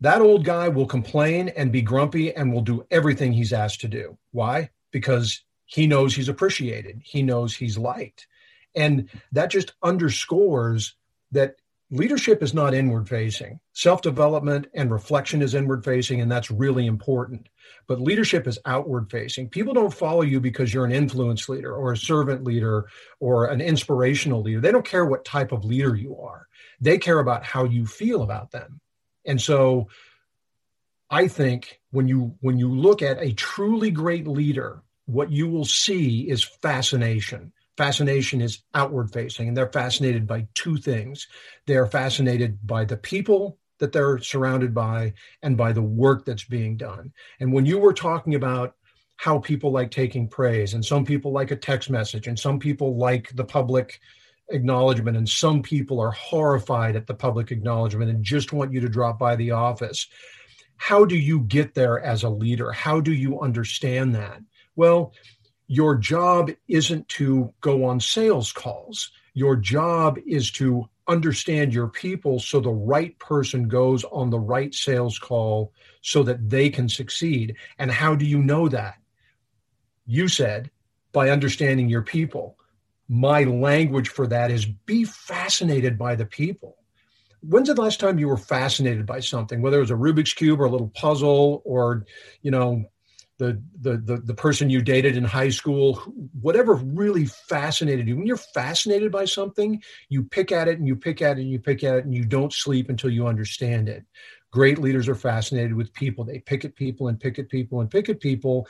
that 0.00 0.20
old 0.20 0.44
guy 0.44 0.68
will 0.68 0.86
complain 0.86 1.48
and 1.48 1.72
be 1.72 1.82
grumpy 1.82 2.34
and 2.34 2.52
will 2.52 2.62
do 2.62 2.86
everything 2.90 3.32
he's 3.32 3.52
asked 3.52 3.80
to 3.80 3.88
do. 3.88 4.16
Why? 4.32 4.70
Because 4.90 5.42
he 5.66 5.86
knows 5.86 6.14
he's 6.14 6.28
appreciated, 6.28 7.00
he 7.04 7.22
knows 7.22 7.54
he's 7.54 7.78
liked. 7.78 8.26
And 8.74 9.08
that 9.32 9.50
just 9.50 9.72
underscores 9.82 10.94
that 11.32 11.56
leadership 11.90 12.42
is 12.42 12.54
not 12.54 12.74
inward 12.74 13.08
facing. 13.08 13.60
Self 13.72 14.02
development 14.02 14.66
and 14.74 14.90
reflection 14.90 15.42
is 15.42 15.54
inward 15.54 15.84
facing, 15.84 16.20
and 16.20 16.30
that's 16.30 16.50
really 16.50 16.86
important. 16.86 17.48
But 17.86 18.00
leadership 18.00 18.46
is 18.46 18.58
outward 18.64 19.10
facing. 19.10 19.48
People 19.48 19.74
don't 19.74 19.92
follow 19.92 20.22
you 20.22 20.40
because 20.40 20.72
you're 20.72 20.84
an 20.84 20.92
influence 20.92 21.48
leader 21.48 21.74
or 21.74 21.92
a 21.92 21.96
servant 21.96 22.44
leader 22.44 22.88
or 23.20 23.46
an 23.46 23.60
inspirational 23.60 24.42
leader. 24.42 24.60
They 24.60 24.72
don't 24.72 24.84
care 24.84 25.06
what 25.06 25.24
type 25.24 25.52
of 25.52 25.64
leader 25.64 25.94
you 25.94 26.18
are, 26.18 26.46
they 26.80 26.98
care 26.98 27.18
about 27.18 27.44
how 27.44 27.64
you 27.64 27.86
feel 27.86 28.22
about 28.22 28.50
them. 28.50 28.80
And 29.24 29.40
so 29.40 29.88
I 31.10 31.28
think 31.28 31.80
when 31.90 32.08
you 32.08 32.36
when 32.40 32.58
you 32.58 32.70
look 32.70 33.02
at 33.02 33.22
a 33.22 33.32
truly 33.32 33.90
great 33.90 34.26
leader, 34.26 34.82
what 35.06 35.30
you 35.30 35.48
will 35.48 35.64
see 35.64 36.28
is 36.28 36.42
fascination 36.42 37.52
fascination 37.78 38.40
is 38.42 38.64
outward 38.74 39.10
facing 39.12 39.48
and 39.48 39.56
they're 39.56 39.72
fascinated 39.72 40.26
by 40.26 40.46
two 40.54 40.76
things 40.76 41.26
they're 41.66 41.86
fascinated 41.86 42.58
by 42.66 42.84
the 42.84 42.96
people 42.96 43.56
that 43.78 43.92
they're 43.92 44.18
surrounded 44.18 44.74
by 44.74 45.12
and 45.42 45.56
by 45.56 45.72
the 45.72 45.82
work 45.82 46.24
that's 46.24 46.44
being 46.44 46.76
done 46.76 47.10
and 47.40 47.52
when 47.52 47.64
you 47.64 47.78
were 47.78 47.94
talking 47.94 48.34
about 48.34 48.74
how 49.18 49.38
people 49.40 49.72
like 49.72 49.90
taking 49.90 50.28
praise, 50.28 50.74
and 50.74 50.84
some 50.84 51.04
people 51.04 51.32
like 51.32 51.50
a 51.50 51.56
text 51.56 51.90
message, 51.90 52.28
and 52.28 52.38
some 52.38 52.58
people 52.58 52.96
like 52.96 53.34
the 53.34 53.44
public 53.44 54.00
acknowledgement, 54.50 55.16
and 55.16 55.28
some 55.28 55.60
people 55.60 56.00
are 56.00 56.12
horrified 56.12 56.94
at 56.94 57.06
the 57.06 57.14
public 57.14 57.50
acknowledgement 57.50 58.10
and 58.10 58.24
just 58.24 58.52
want 58.52 58.72
you 58.72 58.80
to 58.80 58.88
drop 58.88 59.18
by 59.18 59.34
the 59.34 59.50
office. 59.50 60.06
How 60.76 61.04
do 61.04 61.16
you 61.16 61.40
get 61.40 61.74
there 61.74 62.00
as 62.00 62.22
a 62.22 62.30
leader? 62.30 62.70
How 62.70 63.00
do 63.00 63.12
you 63.12 63.40
understand 63.40 64.14
that? 64.14 64.40
Well, 64.76 65.12
your 65.68 65.94
job 65.94 66.50
isn't 66.66 67.06
to 67.08 67.52
go 67.60 67.84
on 67.84 68.00
sales 68.00 68.52
calls. 68.52 69.12
Your 69.34 69.54
job 69.54 70.18
is 70.26 70.50
to 70.52 70.88
understand 71.06 71.72
your 71.72 71.88
people 71.88 72.40
so 72.40 72.58
the 72.58 72.70
right 72.70 73.18
person 73.18 73.68
goes 73.68 74.02
on 74.04 74.30
the 74.30 74.40
right 74.40 74.74
sales 74.74 75.18
call 75.18 75.72
so 76.00 76.22
that 76.22 76.50
they 76.50 76.70
can 76.70 76.88
succeed. 76.88 77.54
And 77.78 77.90
how 77.90 78.14
do 78.14 78.24
you 78.24 78.42
know 78.42 78.68
that? 78.68 78.96
You 80.06 80.28
said 80.28 80.70
by 81.12 81.30
understanding 81.30 81.88
your 81.88 82.02
people. 82.02 82.56
My 83.08 83.44
language 83.44 84.08
for 84.08 84.26
that 84.26 84.50
is 84.50 84.66
be 84.66 85.04
fascinated 85.04 85.98
by 85.98 86.14
the 86.14 86.26
people. 86.26 86.76
When's 87.40 87.68
the 87.68 87.80
last 87.80 88.00
time 88.00 88.18
you 88.18 88.28
were 88.28 88.36
fascinated 88.36 89.06
by 89.06 89.20
something, 89.20 89.62
whether 89.62 89.78
it 89.78 89.82
was 89.82 89.90
a 89.90 89.94
Rubik's 89.94 90.32
Cube 90.32 90.60
or 90.60 90.64
a 90.64 90.70
little 90.70 90.88
puzzle 90.88 91.62
or, 91.64 92.04
you 92.42 92.50
know, 92.50 92.84
the, 93.38 93.62
the 93.80 93.96
the 93.98 94.16
the 94.18 94.34
person 94.34 94.68
you 94.68 94.82
dated 94.82 95.16
in 95.16 95.24
high 95.24 95.48
school 95.48 95.94
whatever 96.40 96.74
really 96.74 97.26
fascinated 97.26 98.08
you. 98.08 98.16
When 98.16 98.26
you're 98.26 98.36
fascinated 98.36 99.12
by 99.12 99.24
something 99.24 99.80
you 100.08 100.24
pick 100.24 100.50
at 100.50 100.68
it 100.68 100.78
and 100.78 100.86
you 100.86 100.96
pick 100.96 101.22
at 101.22 101.38
it 101.38 101.42
and 101.42 101.50
you 101.50 101.60
pick 101.60 101.84
at 101.84 101.96
it 101.96 102.04
and 102.04 102.14
you 102.14 102.24
don't 102.24 102.52
sleep 102.52 102.90
until 102.90 103.10
you 103.10 103.26
understand 103.26 103.88
it. 103.88 104.04
Great 104.50 104.78
leaders 104.78 105.08
are 105.08 105.14
fascinated 105.14 105.74
with 105.74 105.92
people. 105.92 106.24
They 106.24 106.40
pick 106.40 106.64
at 106.64 106.74
people 106.74 107.08
and 107.08 107.20
pick 107.20 107.38
at 107.38 107.48
people 107.48 107.80
and 107.80 107.90
pick 107.90 108.08
at 108.08 108.20
people 108.20 108.66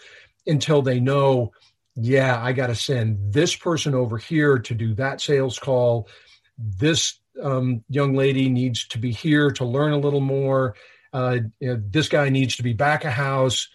until 0.46 0.82
they 0.82 1.00
know 1.00 1.52
yeah 2.00 2.40
i 2.42 2.52
got 2.52 2.68
to 2.68 2.76
send 2.76 3.18
this 3.32 3.56
person 3.56 3.92
over 3.92 4.18
here 4.18 4.56
to 4.56 4.74
do 4.74 4.94
that 4.94 5.20
sales 5.20 5.58
call. 5.58 6.08
This 6.56 7.18
um, 7.42 7.84
young 7.88 8.14
lady 8.14 8.48
needs 8.48 8.86
to 8.88 8.98
be 8.98 9.12
here 9.12 9.50
to 9.52 9.64
learn 9.64 9.92
a 9.92 9.98
little 9.98 10.20
more. 10.20 10.74
Uh, 11.12 11.38
you 11.60 11.68
know, 11.68 11.82
this 11.88 12.08
guy 12.08 12.28
needs 12.28 12.56
to 12.56 12.62
be 12.62 12.72
back 12.72 13.04
a 13.04 13.10
house 13.10 13.68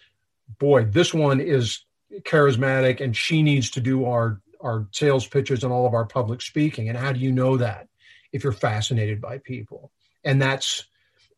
boy, 0.58 0.84
this 0.84 1.12
one 1.12 1.40
is 1.40 1.84
charismatic 2.20 3.00
and 3.00 3.16
she 3.16 3.42
needs 3.42 3.70
to 3.70 3.80
do 3.80 4.04
our 4.04 4.40
our 4.60 4.88
sales 4.92 5.26
pitches 5.26 5.62
and 5.62 5.72
all 5.72 5.86
of 5.86 5.92
our 5.92 6.06
public 6.06 6.40
speaking. 6.40 6.88
And 6.88 6.96
how 6.96 7.12
do 7.12 7.20
you 7.20 7.30
know 7.30 7.58
that? 7.58 7.86
If 8.32 8.42
you're 8.42 8.52
fascinated 8.52 9.20
by 9.20 9.38
people. 9.38 9.92
And 10.24 10.40
that's 10.40 10.86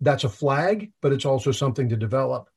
that's 0.01 0.25
a 0.25 0.29
flag, 0.29 0.92
but 1.01 1.12
it's 1.12 1.25
also 1.25 1.51
something 1.51 1.88
to 1.88 1.97
develop. 1.97 2.49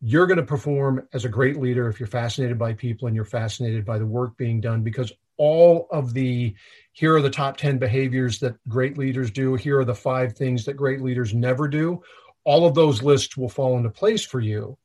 You're 0.00 0.26
going 0.26 0.38
to 0.38 0.44
perform 0.44 1.08
as 1.12 1.24
a 1.24 1.28
great 1.28 1.56
leader 1.56 1.88
if 1.88 2.00
you're 2.00 2.08
fascinated 2.08 2.58
by 2.58 2.74
people 2.74 3.06
and 3.06 3.16
you're 3.16 3.24
fascinated 3.24 3.84
by 3.84 3.98
the 3.98 4.06
work 4.06 4.36
being 4.36 4.60
done 4.60 4.82
because 4.82 5.12
all 5.38 5.86
of 5.90 6.12
the 6.12 6.54
here 6.92 7.16
are 7.16 7.22
the 7.22 7.30
top 7.30 7.56
10 7.56 7.78
behaviors 7.78 8.38
that 8.40 8.56
great 8.68 8.98
leaders 8.98 9.30
do, 9.30 9.54
here 9.54 9.78
are 9.78 9.84
the 9.84 9.94
five 9.94 10.34
things 10.34 10.64
that 10.64 10.74
great 10.74 11.00
leaders 11.00 11.32
never 11.32 11.66
do. 11.66 12.02
All 12.44 12.66
of 12.66 12.74
those 12.74 13.02
lists 13.02 13.36
will 13.36 13.48
fall 13.48 13.76
into 13.78 13.90
place 13.90 14.24
for 14.24 14.40
you 14.40 14.76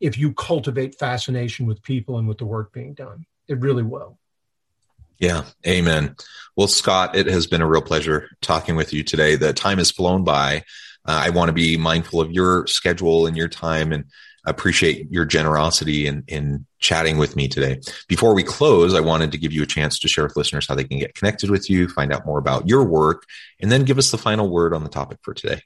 if 0.00 0.18
you 0.18 0.32
cultivate 0.32 0.98
fascination 0.98 1.66
with 1.66 1.82
people 1.82 2.18
and 2.18 2.26
with 2.26 2.38
the 2.38 2.46
work 2.46 2.72
being 2.72 2.94
done. 2.94 3.26
It 3.48 3.60
really 3.60 3.82
will. 3.82 4.18
Yeah, 5.18 5.44
amen. 5.66 6.16
Well, 6.56 6.66
Scott, 6.66 7.14
it 7.14 7.26
has 7.26 7.46
been 7.46 7.60
a 7.60 7.66
real 7.66 7.82
pleasure 7.82 8.30
talking 8.40 8.74
with 8.74 8.94
you 8.94 9.04
today. 9.04 9.36
The 9.36 9.52
time 9.52 9.78
has 9.78 9.90
flown 9.90 10.24
by. 10.24 10.64
Uh, 11.06 11.22
I 11.24 11.30
want 11.30 11.48
to 11.48 11.52
be 11.52 11.76
mindful 11.76 12.20
of 12.20 12.32
your 12.32 12.66
schedule 12.66 13.26
and 13.26 13.36
your 13.36 13.48
time 13.48 13.92
and 13.92 14.04
appreciate 14.46 15.10
your 15.10 15.26
generosity 15.26 16.06
in, 16.06 16.24
in 16.26 16.66
chatting 16.78 17.18
with 17.18 17.36
me 17.36 17.48
today. 17.48 17.80
Before 18.08 18.34
we 18.34 18.42
close, 18.42 18.94
I 18.94 19.00
wanted 19.00 19.32
to 19.32 19.38
give 19.38 19.52
you 19.52 19.62
a 19.62 19.66
chance 19.66 19.98
to 19.98 20.08
share 20.08 20.24
with 20.24 20.36
listeners 20.36 20.66
how 20.66 20.74
they 20.74 20.84
can 20.84 20.98
get 20.98 21.14
connected 21.14 21.50
with 21.50 21.68
you, 21.68 21.88
find 21.88 22.12
out 22.12 22.24
more 22.24 22.38
about 22.38 22.66
your 22.66 22.84
work, 22.84 23.26
and 23.60 23.70
then 23.70 23.84
give 23.84 23.98
us 23.98 24.10
the 24.10 24.18
final 24.18 24.48
word 24.48 24.72
on 24.72 24.82
the 24.82 24.88
topic 24.88 25.18
for 25.22 25.34
today. 25.34 25.62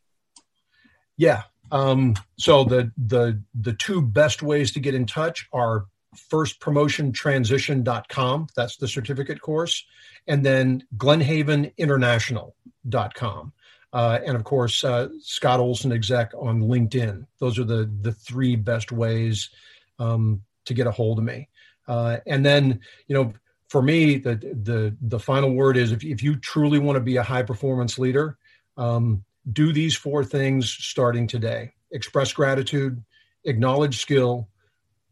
Yeah, 1.17 1.45
um, 1.71 2.15
so 2.37 2.65
the 2.65 2.91
the 2.97 3.41
the 3.61 3.75
two 3.75 4.03
best 4.03 4.43
ways 4.43 4.73
to 4.73 4.81
get 4.81 4.95
in 4.95 5.07
touch 5.07 5.47
are 5.53 5.85
firstpromotiontransition.com. 6.31 8.47
That's 8.55 8.77
the 8.77 8.89
certificate 8.89 9.41
course, 9.41 9.85
and 10.27 10.45
then 10.45 10.85
glenhaveninternational.com. 10.97 13.53
Uh, 13.93 14.19
and 14.27 14.37
of 14.37 14.45
course, 14.45 14.83
uh, 14.83 15.09
Scott 15.21 15.61
Olson 15.61 15.93
exec 15.93 16.33
on 16.37 16.61
LinkedIn. 16.61 17.27
Those 17.39 17.59
are 17.59 17.65
the 17.65 17.91
the 18.03 18.13
three 18.13 18.57
best 18.57 18.93
ways 18.93 19.51
um, 19.99 20.43
to 20.65 20.75
get 20.75 20.87
a 20.87 20.91
hold 20.91 21.19
of 21.19 21.25
me. 21.25 21.49
Uh, 21.87 22.19
and 22.27 22.45
then, 22.45 22.81
you 23.07 23.15
know, 23.15 23.33
for 23.69 23.83
me, 23.83 24.19
the 24.19 24.37
the 24.37 24.97
the 25.01 25.19
final 25.19 25.53
word 25.53 25.77
is 25.77 25.93
if, 25.93 26.05
if 26.05 26.23
you 26.23 26.37
truly 26.37 26.79
want 26.79 26.97
to 26.97 27.01
be 27.01 27.17
a 27.17 27.23
high 27.23 27.43
performance 27.43 27.99
leader, 27.99 28.37
um, 28.77 29.25
do 29.53 29.73
these 29.73 29.97
four 29.97 30.25
things 30.25 30.71
starting 30.71 31.27
today 31.27 31.73
express 31.91 32.33
gratitude, 32.33 33.03
acknowledge 33.45 34.01
skill, 34.01 34.49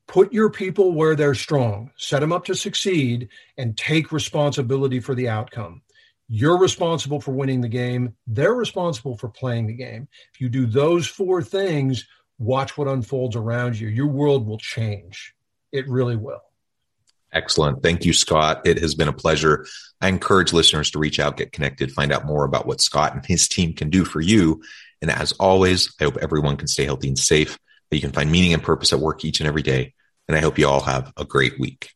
put 0.09 0.33
your 0.33 0.51
people 0.51 0.93
where 0.93 1.15
they're 1.15 1.35
strong, 1.35 1.93
set 1.97 2.19
them 2.19 2.33
up 2.33 2.45
to 2.45 2.57
succeed, 2.57 3.29
and 3.57 3.79
take 3.79 4.11
responsibility 4.11 4.99
for 4.99 5.15
the 5.15 5.29
outcome. 5.29 5.81
You're 6.29 6.59
responsible 6.59 7.21
for 7.21 7.33
winning 7.33 7.61
the 7.61 7.69
game. 7.69 8.17
They're 8.27 8.55
responsible 8.55 9.17
for 9.17 9.29
playing 9.29 9.69
the 9.69 9.75
game. 9.75 10.09
If 10.35 10.41
you 10.41 10.49
do 10.49 10.67
those 10.67 11.07
four 11.07 11.43
things, 11.43 12.05
watch 12.39 12.77
what 12.77 12.89
unfolds 12.89 13.37
around 13.37 13.79
you. 13.79 13.89
Your 13.89 14.09
world 14.09 14.47
will 14.47 14.59
change. 14.59 15.35
It 15.71 15.89
really 15.89 16.17
will. 16.17 16.43
Excellent. 17.33 17.83
Thank 17.83 18.05
you, 18.05 18.13
Scott. 18.13 18.67
It 18.67 18.79
has 18.81 18.95
been 18.95 19.09
a 19.09 19.13
pleasure. 19.13 19.67
I 20.03 20.09
encourage 20.09 20.53
listeners 20.53 20.91
to 20.91 20.99
reach 20.99 21.19
out, 21.19 21.39
get 21.39 21.53
connected, 21.53 21.91
find 21.91 22.13
out 22.13 22.27
more 22.27 22.45
about 22.45 22.67
what 22.67 22.83
Scott 22.83 23.15
and 23.15 23.25
his 23.25 23.49
team 23.49 23.73
can 23.73 23.89
do 23.89 24.05
for 24.05 24.21
you. 24.21 24.63
And 25.01 25.11
as 25.11 25.33
always, 25.33 25.95
I 26.01 26.05
hope 26.05 26.19
everyone 26.19 26.57
can 26.57 26.69
stay 26.69 26.85
healthy 26.85 27.09
and 27.09 27.19
safe, 27.19 27.59
that 27.91 27.97
you 27.97 28.03
can 28.03 28.13
find 28.13 28.31
meaning 28.31 28.53
and 28.53 28.63
purpose 28.63 28.93
at 28.93 28.99
work 28.99 29.25
each 29.25 29.41
and 29.41 29.49
every 29.49 29.63
day. 29.63 29.95
And 30.29 30.37
I 30.37 30.41
hope 30.41 30.59
you 30.59 30.69
all 30.69 30.81
have 30.81 31.13
a 31.17 31.25
great 31.25 31.59
week. 31.59 31.91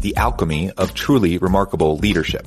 The 0.00 0.14
alchemy 0.16 0.70
of 0.72 0.94
truly 0.94 1.38
remarkable 1.38 1.96
leadership 1.96 2.46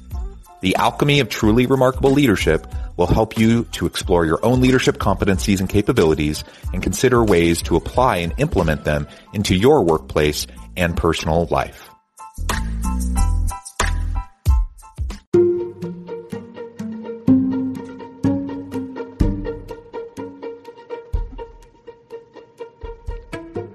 The 0.61 0.75
alchemy 0.75 1.19
of 1.19 1.29
truly 1.29 1.65
remarkable 1.65 2.11
leadership 2.11 2.67
will 2.95 3.07
help 3.07 3.35
you 3.37 3.63
to 3.71 3.87
explore 3.87 4.27
your 4.27 4.43
own 4.45 4.61
leadership 4.61 4.97
competencies 4.97 5.59
and 5.59 5.67
capabilities 5.67 6.43
and 6.71 6.83
consider 6.83 7.23
ways 7.23 7.63
to 7.63 7.75
apply 7.75 8.17
and 8.17 8.33
implement 8.37 8.83
them 8.83 9.07
into 9.33 9.55
your 9.55 9.83
workplace 9.83 10.45
and 10.77 10.95
personal 10.95 11.47
life. 11.47 11.89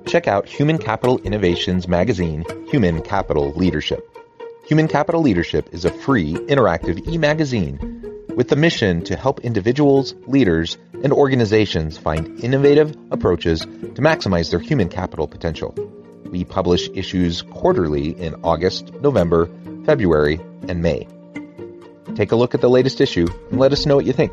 Check 0.06 0.28
out 0.28 0.48
Human 0.48 0.78
Capital 0.78 1.18
Innovations 1.18 1.88
magazine, 1.88 2.44
Human 2.70 3.02
Capital 3.02 3.52
Leadership. 3.54 4.15
Human 4.66 4.88
Capital 4.88 5.22
Leadership 5.22 5.68
is 5.72 5.84
a 5.84 5.92
free, 5.92 6.34
interactive 6.34 7.06
e-magazine 7.06 7.78
with 8.34 8.48
the 8.48 8.56
mission 8.56 9.00
to 9.04 9.14
help 9.14 9.38
individuals, 9.40 10.12
leaders, 10.26 10.76
and 11.04 11.12
organizations 11.12 11.96
find 11.96 12.42
innovative 12.42 12.96
approaches 13.12 13.60
to 13.60 14.02
maximize 14.02 14.50
their 14.50 14.58
human 14.58 14.88
capital 14.88 15.28
potential. 15.28 15.72
We 16.24 16.44
publish 16.44 16.88
issues 16.94 17.42
quarterly 17.42 18.08
in 18.20 18.34
August, 18.42 18.92
November, 18.94 19.48
February, 19.84 20.40
and 20.66 20.82
May. 20.82 21.06
Take 22.16 22.32
a 22.32 22.36
look 22.36 22.52
at 22.52 22.60
the 22.60 22.68
latest 22.68 23.00
issue 23.00 23.28
and 23.50 23.60
let 23.60 23.72
us 23.72 23.86
know 23.86 23.94
what 23.94 24.04
you 24.04 24.12
think. 24.12 24.32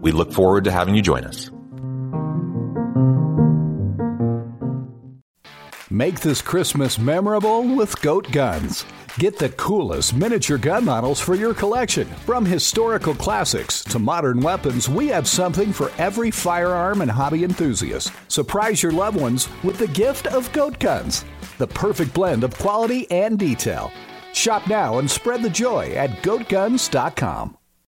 We 0.00 0.12
look 0.12 0.32
forward 0.32 0.64
to 0.64 0.70
having 0.70 0.94
you 0.94 1.02
join 1.02 1.24
us. 1.24 1.50
Make 5.92 6.20
this 6.20 6.40
Christmas 6.40 6.98
memorable 6.98 7.74
with 7.74 8.00
Goat 8.00 8.30
Guns. 8.30 8.84
Get 9.18 9.38
the 9.38 9.48
coolest 9.50 10.14
miniature 10.14 10.56
gun 10.56 10.84
models 10.84 11.20
for 11.20 11.34
your 11.34 11.52
collection. 11.52 12.06
From 12.24 12.46
historical 12.46 13.14
classics 13.14 13.82
to 13.84 13.98
modern 13.98 14.40
weapons, 14.40 14.88
we 14.88 15.08
have 15.08 15.26
something 15.26 15.72
for 15.72 15.90
every 15.98 16.30
firearm 16.30 17.00
and 17.02 17.10
hobby 17.10 17.42
enthusiast. 17.42 18.12
Surprise 18.28 18.82
your 18.82 18.92
loved 18.92 19.20
ones 19.20 19.48
with 19.64 19.78
the 19.78 19.88
gift 19.88 20.28
of 20.28 20.50
Goat 20.52 20.78
Guns, 20.78 21.24
the 21.58 21.66
perfect 21.66 22.14
blend 22.14 22.44
of 22.44 22.56
quality 22.56 23.10
and 23.10 23.36
detail. 23.38 23.90
Shop 24.32 24.68
now 24.68 25.00
and 25.00 25.10
spread 25.10 25.42
the 25.42 25.50
joy 25.50 25.90
at 25.96 26.22
goatguns.com. 26.22 27.56